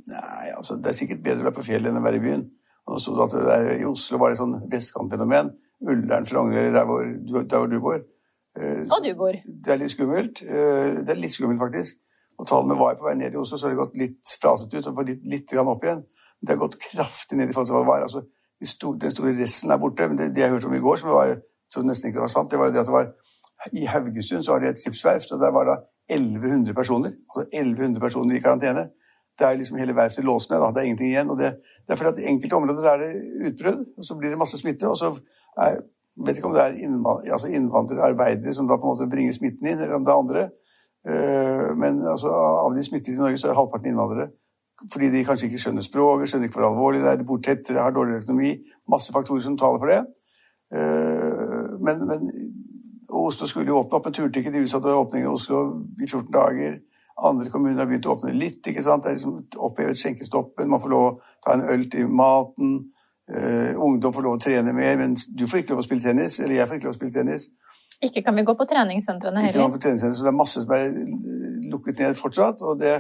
Nei, 0.09 0.49
altså, 0.57 0.77
det 0.77 0.93
er 0.93 0.99
sikkert 0.99 1.25
bedre 1.25 1.43
å 1.43 1.49
være 1.49 1.59
på 1.59 1.67
fjellet 1.71 1.91
enn 1.91 2.01
å 2.01 2.05
være 2.05 2.21
i 2.21 2.25
byen. 2.25 2.45
Og 2.89 3.01
så 3.03 3.15
at 3.25 3.35
det 3.35 3.45
der, 3.45 3.71
I 3.83 3.89
Oslo 3.89 4.21
var 4.21 4.33
det 4.33 4.41
sånn 4.41 4.55
vestkantfenomen. 4.73 5.51
Ullern, 5.89 6.27
Frogner, 6.27 6.71
der 6.73 6.73
der 6.73 6.87
hvor 6.89 7.71
du 7.71 7.81
bor. 7.85 7.99
Eh, 8.59 8.85
og 8.89 9.05
du 9.05 9.13
bor. 9.19 9.37
Det 9.45 9.75
er 9.75 9.81
litt 9.81 9.93
skummelt. 9.93 10.43
Eh, 10.43 11.01
det 11.05 11.13
er 11.15 11.21
litt 11.21 11.35
skummelt, 11.35 11.61
faktisk. 11.61 12.01
Og 12.39 12.49
tallene 12.49 12.79
var 12.79 12.97
på 12.99 13.09
vei 13.09 13.17
ned 13.19 13.35
i 13.35 13.41
Oslo, 13.41 13.59
så 13.59 13.67
har 13.67 13.75
det 13.75 13.83
gått 13.83 13.99
litt 13.99 14.35
fraset 14.41 14.75
ut 14.75 14.91
og 14.91 15.05
litt, 15.07 15.25
litt 15.27 15.55
opp 15.61 15.85
igjen. 15.85 16.05
Det 16.41 16.55
har 16.55 16.61
gått 16.61 16.79
kraftig 16.81 17.39
ned 17.39 17.51
i 17.51 17.55
forhold 17.55 17.71
til 17.71 17.77
hva 17.77 17.85
det 17.85 17.93
var. 17.93 18.07
Altså, 18.07 18.25
den 18.59 19.13
store 19.15 19.35
resten 19.39 19.75
er 19.75 19.81
borte. 19.83 20.09
Men 20.09 20.21
det, 20.21 20.33
det 20.37 20.45
jeg 20.45 20.55
hørte 20.55 20.71
om 20.71 20.77
i 20.79 20.83
går, 20.83 21.01
som 21.01 21.13
var, 21.13 21.35
så 21.73 21.85
nesten 21.85 22.13
ikke 22.13 22.25
var 22.25 22.33
sant, 22.33 22.51
det 22.51 22.61
var 22.61 22.71
jo 22.71 22.77
det 22.77 22.85
at 22.85 22.91
det 22.91 22.95
var 22.95 23.11
i 23.75 23.89
Haugesund 23.91 24.45
så 24.47 24.55
har 24.55 24.63
de 24.63 24.69
et 24.71 24.79
skipsverft, 24.81 25.33
og 25.35 25.41
der 25.43 25.51
var 25.55 25.67
det 25.67 25.79
1100 26.11 26.75
personer. 26.75 27.12
Altså 27.29 27.44
1100 27.53 28.01
personer 28.01 28.37
i 28.37 28.42
karantene. 28.44 28.88
Det 29.38 29.47
er 29.47 29.59
liksom 29.59 29.79
hele 29.79 29.94
verftet 29.97 30.25
låst 30.25 30.51
ned. 30.51 30.64
Det 30.75 30.81
er 30.81 30.88
ingenting 30.88 31.12
igjen. 31.12 31.31
og 31.31 31.38
det, 31.38 31.53
det 31.87 31.92
er 31.92 32.01
fordi 32.01 32.14
at 32.14 32.23
I 32.25 32.31
enkelte 32.33 32.57
områder 32.57 32.88
er 32.92 33.05
det 33.05 33.12
utbrudd, 33.51 33.85
og 33.99 34.05
så 34.05 34.16
blir 34.18 34.31
det 34.31 34.38
masse 34.38 34.59
smitte. 34.59 34.88
og 34.88 34.97
så 34.97 35.12
er, 35.64 35.79
vet 36.27 36.40
ikke 36.40 36.51
om 36.51 36.57
det 36.57 36.64
er 36.64 36.81
innvandrere, 36.85 37.33
altså 37.37 37.49
innvandrerarbeidere 37.49 38.55
som 38.55 38.68
da 38.68 38.77
på 38.77 38.88
en 38.88 38.94
måte 38.94 39.11
bringer 39.11 39.37
smitten 39.37 39.71
inn, 39.71 39.79
eller 39.79 39.94
om 39.99 40.05
det 40.05 40.12
er 40.14 40.23
andre. 40.25 40.49
Uh, 41.09 41.71
men 41.79 42.03
altså, 42.03 42.33
av 42.64 42.75
de 42.75 42.85
smittede 42.85 43.16
i 43.16 43.23
Norge 43.23 43.38
så 43.38 43.53
er 43.53 43.59
halvparten 43.59 43.92
innvandrere. 43.92 44.31
Fordi 44.92 45.11
de 45.11 45.25
kanskje 45.27 45.49
ikke 45.49 45.61
skjønner 45.62 45.87
språket, 45.87 46.31
skjønner 46.31 46.51
ikke 46.51 46.59
hvor 46.59 46.68
alvorlig 46.68 47.03
det 47.03 47.12
er, 47.12 47.21
de 47.21 47.27
bor 47.27 47.40
tettere, 47.42 47.83
har 47.83 47.94
dårligere 47.94 48.25
økonomi. 48.25 48.53
Masse 48.90 49.14
faktorer 49.14 49.42
som 49.42 49.57
taler 49.59 49.83
for 49.83 49.90
det. 49.90 50.03
Uh, 50.75 51.79
men, 51.83 52.03
men 52.11 52.27
Oslo 53.09 53.47
skulle 53.47 53.73
jo 53.73 53.79
åpne 53.81 53.97
opp, 53.97 54.05
men 54.05 54.14
turte 54.16 54.40
ikke. 54.40 54.53
De 54.53 54.64
utsatte 54.64 54.92
åpningen 54.92 55.31
i 55.31 55.33
Oslo 55.33 55.62
i 55.97 56.07
14 56.07 56.33
dager. 56.33 56.79
Andre 57.29 57.51
kommuner 57.51 57.81
har 57.83 57.88
begynt 57.90 58.07
å 58.07 58.14
åpne 58.14 58.35
litt. 58.37 58.61
ikke 58.66 58.83
sant? 58.85 59.05
Det 59.05 59.11
er 59.11 59.16
liksom 59.16 59.38
Opphevet 59.57 59.99
skjenkestoppen, 59.99 60.68
man 60.71 60.83
får 60.83 60.92
lov 60.92 61.07
å 61.07 61.14
ta 61.44 61.57
en 61.57 61.64
øl 61.73 61.88
til 61.90 62.09
maten. 62.09 62.77
Uh, 63.29 63.75
ungdom 63.85 64.14
får 64.14 64.25
lov 64.25 64.37
å 64.38 64.40
trene 64.40 64.73
mer, 64.73 64.94
men 65.01 65.16
du 65.37 65.44
får 65.49 65.62
ikke 65.62 65.75
lov 65.75 65.83
å 65.83 65.88
spille 65.88 66.05
tennis. 66.05 66.38
Eller 66.40 66.61
jeg 66.61 66.68
får 66.68 66.79
ikke 66.79 66.88
lov 66.88 66.94
å 66.94 67.01
spille 67.01 67.16
tennis. 67.16 67.51
Ikke 68.05 68.23
kan 68.23 68.37
vi 68.38 68.44
gå 68.47 68.55
på 68.55 68.66
treningssentrene 68.71 69.42
heller. 69.42 69.51
Ikke 69.51 69.64
kan 69.64 69.73
vi 69.73 69.79
på 69.79 69.83
treningssentrene, 69.83 70.18
Så 70.18 70.27
det 70.27 70.33
er 70.33 70.38
masse 70.38 70.62
som 70.62 70.75
er 70.77 70.85
eh, 70.87 71.71
lukket 71.73 71.99
ned 71.99 72.16
fortsatt. 72.16 72.62
og 72.62 72.81
det, 72.81 72.94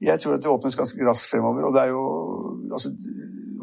Jeg 0.00 0.20
tror 0.20 0.34
at 0.34 0.42
det 0.42 0.50
åpnes 0.50 0.76
ganske 0.76 1.06
raskt 1.08 1.30
fremover. 1.30 1.64
og 1.64 1.74
det 1.74 1.82
er 1.82 1.88
jo, 1.88 2.02
altså, 2.72 2.94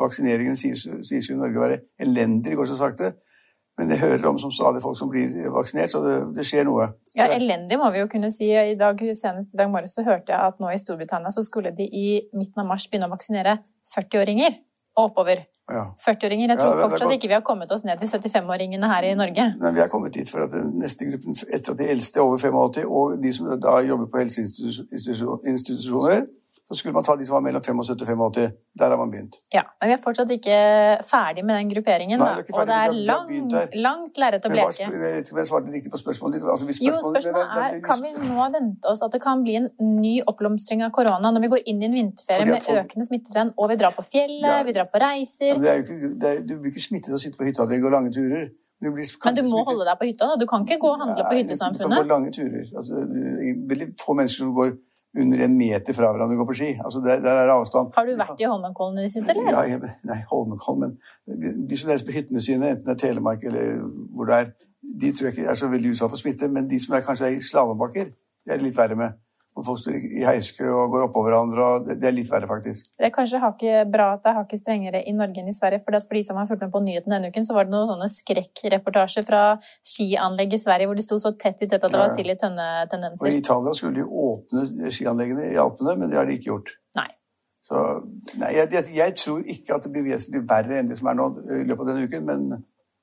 Vaksineringen 0.02 0.56
sies, 0.56 0.88
sies 1.08 1.30
jo 1.30 1.36
i 1.36 1.40
Norge 1.40 1.60
å 1.60 1.64
være 1.64 1.80
elendig, 2.00 2.52
det 2.52 2.58
går 2.58 2.66
så 2.66 2.78
sakte. 2.80 3.14
Men 3.82 3.90
jeg 3.90 3.98
hører 4.04 4.28
om 4.30 4.38
som 4.38 4.52
stadig 4.54 4.78
folk 4.84 4.94
som 5.00 5.10
blir 5.10 5.32
vaksinert, 5.50 5.90
så 5.90 6.04
det, 6.06 6.18
det, 6.38 6.44
skjer 6.46 6.68
noe. 6.68 6.92
Ja, 7.18 7.26
Elendig 7.34 7.80
må 7.82 7.88
vi 7.90 8.04
jo 8.04 8.10
kunne 8.12 8.30
si. 8.30 8.52
I 8.54 8.76
dag, 8.78 9.00
Senest 9.18 9.56
i 9.56 9.58
dag 9.58 9.72
morges 9.74 9.96
så 9.98 10.04
hørte 10.06 10.36
jeg 10.36 10.38
at 10.38 10.60
nå 10.62 10.70
i 10.70 10.78
Storbritannia 10.78 11.34
så 11.34 11.42
skulle 11.42 11.74
de 11.74 11.88
i 11.90 12.22
midten 12.38 12.62
av 12.62 12.68
mars 12.70 12.86
begynne 12.92 13.10
å 13.10 13.14
vaksinere 13.16 13.58
40-åringer 13.90 14.60
og 15.00 15.08
oppover. 15.08 15.42
Ja. 15.72 15.88
40-åringer. 16.04 16.54
Jeg 16.54 16.60
tror 16.62 16.76
ja, 16.76 16.84
fortsatt 16.84 17.16
ikke 17.16 17.32
vi 17.32 17.38
har 17.40 17.46
kommet 17.48 17.74
oss 17.74 17.82
ned 17.88 17.98
til 17.98 18.12
75-åringene 18.12 18.88
her 18.92 19.04
i 19.08 19.16
Norge. 19.18 19.44
Nei, 19.64 19.72
Vi 19.74 19.82
har 19.82 19.90
kommet 19.90 20.14
dit 20.14 20.30
for 20.30 20.46
at 20.46 20.54
den 20.54 20.78
neste 20.84 21.10
gruppen, 21.10 21.34
etter 21.48 21.74
at 21.74 21.82
de 21.82 21.90
eldste 21.96 22.22
er 22.22 22.26
over 22.28 22.38
85, 22.38 22.86
og 22.86 23.18
de 23.24 23.32
som 23.34 23.50
da 23.66 23.74
jobber 23.88 24.08
på 24.14 24.22
helseinstitusjoner, 24.22 26.22
så 26.72 26.78
skulle 26.80 26.94
man 26.94 27.04
ta 27.04 27.16
de 27.20 27.26
som 27.28 27.36
var 27.36 27.42
mellom 27.44 27.64
75 27.64 28.22
og 28.24 28.36
85. 28.36 28.52
Der 28.80 28.94
har 28.94 28.98
man 28.98 29.10
begynt. 29.12 29.36
Ja, 29.52 29.64
Men 29.82 29.90
vi 29.90 29.96
er 29.98 30.00
fortsatt 30.00 30.30
ikke 30.32 30.58
ferdig 31.04 31.44
med 31.44 31.58
den 31.60 31.72
grupperingen. 31.74 32.22
Nei, 32.22 32.30
er 32.40 32.54
og 32.56 32.70
det 32.70 32.78
er 32.78 32.94
lang, 33.10 33.34
langt 33.76 34.22
lerret 34.22 34.48
å 34.48 34.52
bleke. 34.54 34.86
Jeg 34.86 35.02
vet 35.02 35.26
ikke 35.26 35.36
om 35.36 35.42
jeg 35.42 35.50
svarte 35.50 35.74
riktig 35.74 35.92
på 35.92 36.00
spørsmålet 36.00 36.40
ditt. 36.40 36.46
Altså, 36.48 36.70
spørsmålet, 36.70 36.88
jo, 36.88 37.02
spørsmålet 37.10 37.58
er, 37.58 37.76
er, 37.76 37.82
kan 37.84 38.00
vi 38.06 38.14
nå 38.30 38.48
vente 38.56 38.94
oss 38.94 39.04
at 39.04 39.18
det 39.18 39.20
kan 39.26 39.44
bli 39.44 39.58
en 39.60 39.68
ny 40.00 40.14
oppblomstring 40.32 40.86
av 40.88 40.94
korona 40.96 41.34
når 41.36 41.44
vi 41.44 41.52
går 41.56 41.68
inn 41.74 41.84
i 41.84 41.90
en 41.90 41.98
vinterferie 42.00 42.48
med 42.48 42.64
folk... 42.64 42.86
økende 42.86 43.08
smittetrend, 43.10 43.52
og 43.58 43.72
vi 43.74 43.78
drar 43.82 43.98
på 43.98 44.06
fjellet, 44.08 44.48
ja. 44.48 44.62
vi 44.64 44.76
drar 44.78 44.88
på 44.94 45.02
reiser? 45.04 45.60
Ja, 45.60 45.76
ikke, 45.84 46.14
er, 46.16 46.40
du 46.48 46.56
blir 46.56 46.72
ikke 46.72 46.86
smittet 46.86 47.12
av 47.12 47.20
å 47.20 47.24
sitte 47.26 47.42
på 47.42 47.50
hytta 47.50 47.68
og 47.68 47.76
gå 47.84 47.92
lange 47.92 48.14
turer. 48.16 48.48
Du 48.82 48.90
blir, 48.96 49.06
men 49.06 49.36
du 49.36 49.44
må 49.44 49.50
smittet. 49.52 49.68
holde 49.74 49.90
deg 49.92 50.00
på 50.00 50.08
hytta? 50.08 50.32
da? 50.32 50.40
Du 50.40 50.48
kan 50.50 50.64
ikke 50.64 50.80
gå 50.82 50.90
og 50.96 51.04
handle 51.04 51.28
på 51.28 51.36
hyttesamfunnet? 51.38 51.84
Du 51.84 52.00
kan 52.00 52.08
gå 52.08 52.14
lange 52.16 52.32
turer. 52.34 52.64
Altså, 52.72 53.04
veldig 53.76 53.90
få 54.00 54.16
mennesker 54.18 54.48
som 54.48 54.56
går 54.56 54.72
under 55.20 55.44
en 55.44 55.56
meter 55.58 55.96
fra 55.96 56.12
hverandre 56.14 56.38
går 56.40 56.48
på 56.48 56.56
ski. 56.56 56.70
Altså 56.80 57.02
der, 57.04 57.20
der 57.24 57.40
er 57.42 57.52
avstand. 57.52 57.92
Har 57.96 58.08
du 58.08 58.14
vært 58.20 58.40
i 58.40 58.48
Holmenkollen 58.48 59.00
i 59.02 59.08
det 59.08 59.12
siste, 59.12 59.34
eller? 59.34 59.50
Ja, 59.52 59.64
jeg, 59.68 59.96
nei, 60.08 60.20
Holmenkollen, 60.30 60.96
men 61.28 61.66
de 61.68 61.80
som 61.80 61.92
reiser 61.92 62.08
på 62.08 62.16
hyttene 62.16 62.44
sine, 62.44 62.70
enten 62.76 62.88
det 62.88 62.96
er 62.96 63.02
Telemark 63.02 63.44
eller 63.50 63.82
hvor 64.16 64.30
det 64.30 64.38
er, 64.38 64.54
de 65.02 65.12
tror 65.12 65.28
jeg 65.28 65.36
ikke 65.36 65.50
er 65.52 65.60
så 65.60 65.70
veldig 65.72 65.92
utsatt 65.94 66.14
for 66.14 66.22
smitte. 66.22 66.48
Men 66.52 66.70
de 66.72 66.80
som 66.80 66.96
er 66.96 67.04
kanskje 67.06 67.28
er 67.28 67.36
i 67.36 67.44
slalåmbakker, 67.44 68.14
det 68.46 68.54
er 68.54 68.62
det 68.62 68.70
litt 68.70 68.80
verre 68.80 68.98
med 69.00 69.20
hvor 69.52 69.66
folk 69.68 69.80
står 69.82 69.96
i 70.00 70.24
heiskø 70.24 70.68
og 70.72 70.94
går 70.94 71.06
oppå 71.10 71.24
hverandre. 71.26 71.66
og 71.66 71.88
det, 71.90 71.98
er 72.08 72.16
litt 72.16 72.30
verre, 72.32 72.48
faktisk. 72.48 72.94
Det 72.96 73.08
er 73.10 73.14
kanskje 73.14 73.42
hakket 73.44 73.90
bra 73.92 74.14
at 74.16 74.24
det 74.24 74.32
er 74.32 74.38
hakket 74.40 74.62
strengere 74.62 75.02
i 75.04 75.14
Norge 75.16 75.42
enn 75.44 75.52
i 75.52 75.56
Sverige. 75.56 75.82
For, 75.84 75.98
for 76.08 76.18
de 76.18 76.24
som 76.28 76.40
har 76.40 76.48
fulgt 76.48 76.64
med 76.64 76.72
på 76.72 76.84
nyhetene 76.86 77.18
denne 77.18 77.32
uken, 77.34 77.48
så 77.48 77.58
var 77.58 77.68
det 77.68 77.76
noen 77.76 77.90
sånne 77.92 78.08
skrekkreportasjer 78.14 79.28
fra 79.28 79.42
skianlegg 79.94 80.56
i 80.56 80.62
Sverige 80.62 80.88
hvor 80.88 81.00
de 81.00 81.06
sto 81.06 81.20
så 81.22 81.34
tett 81.36 81.66
i 81.66 81.68
tett 81.68 81.84
at 81.84 81.92
det 81.92 82.00
var 82.00 82.16
sild 82.16 82.32
i 82.32 82.38
tønne-tendenser. 82.40 83.28
Og 83.28 83.36
I 83.36 83.44
Italia 83.44 83.76
skulle 83.76 84.00
de 84.00 84.24
åpne 84.28 84.94
skianleggene 84.96 85.52
i 85.52 85.60
Alpene, 85.60 85.98
men 86.00 86.14
det 86.14 86.22
har 86.22 86.32
de 86.32 86.40
ikke 86.40 86.54
gjort. 86.54 86.76
Nei. 87.02 87.10
Så 87.68 87.86
nei, 88.40 88.56
jeg, 88.56 88.72
jeg, 88.72 88.96
jeg, 88.96 89.20
tror 89.20 89.44
ikke 89.44 89.76
at 89.76 89.86
det 89.86 89.94
blir 89.94 90.08
vesentlig 90.08 90.46
verre 90.50 90.80
enn 90.80 90.90
det 90.90 90.98
som 91.00 91.12
er 91.12 91.20
nå 91.20 91.30
i 91.60 91.64
løpet 91.68 91.84
av 91.84 91.92
denne 91.92 92.08
uken, 92.08 92.28
men 92.28 92.52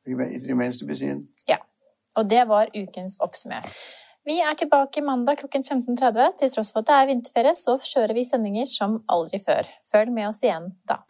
it 0.08 0.48
remains 0.48 0.80
to 0.80 0.88
be 0.88 0.96
seen. 0.96 1.26
Ja. 1.48 1.60
Og 2.16 2.26
det 2.30 2.48
var 2.48 2.72
ukens 2.72 3.20
oppsummering. 3.20 3.68
Vi 4.28 4.34
er 4.44 4.56
tilbake 4.60 5.00
mandag 5.00 5.38
klokken 5.40 5.62
15.30. 5.64 6.34
Til 6.36 6.50
tross 6.52 6.68
for 6.74 6.84
at 6.84 6.88
det 6.90 6.96
er 6.98 7.06
vinterferie, 7.08 7.54
så 7.56 7.78
kjører 7.80 8.12
vi 8.12 8.26
sendinger 8.28 8.68
som 8.68 8.98
aldri 9.08 9.40
før. 9.40 9.64
Følg 9.88 10.12
med 10.12 10.28
oss 10.28 10.42
igjen 10.44 10.68
da. 10.90 11.00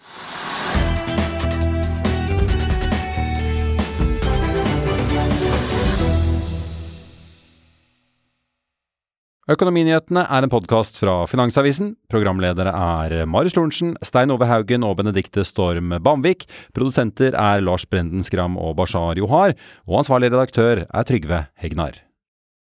Økonominyhetene 9.48 10.22
er 10.28 10.44
en 10.44 10.52
podkast 10.52 11.00
fra 11.02 11.22
Finansavisen. 11.26 11.94
Programledere 12.12 12.70
er 12.70 13.26
Marius 13.26 13.58
Lorentzen, 13.58 13.96
Stein 14.04 14.30
Ove 14.30 14.46
Haugen 14.46 14.86
og 14.86 15.00
Benedikte 15.00 15.42
Storm 15.48 15.96
Bamvik. 16.04 16.46
Produsenter 16.76 17.34
er 17.34 17.64
Lars 17.66 17.88
Brenden 17.88 18.22
Skram 18.22 18.60
og 18.60 18.76
Bashar 18.78 19.18
Johar. 19.18 19.58
Og 19.88 20.04
ansvarlig 20.04 20.30
redaktør 20.30 20.84
er 20.86 21.08
Trygve 21.08 21.48
Hegnar. 21.58 22.04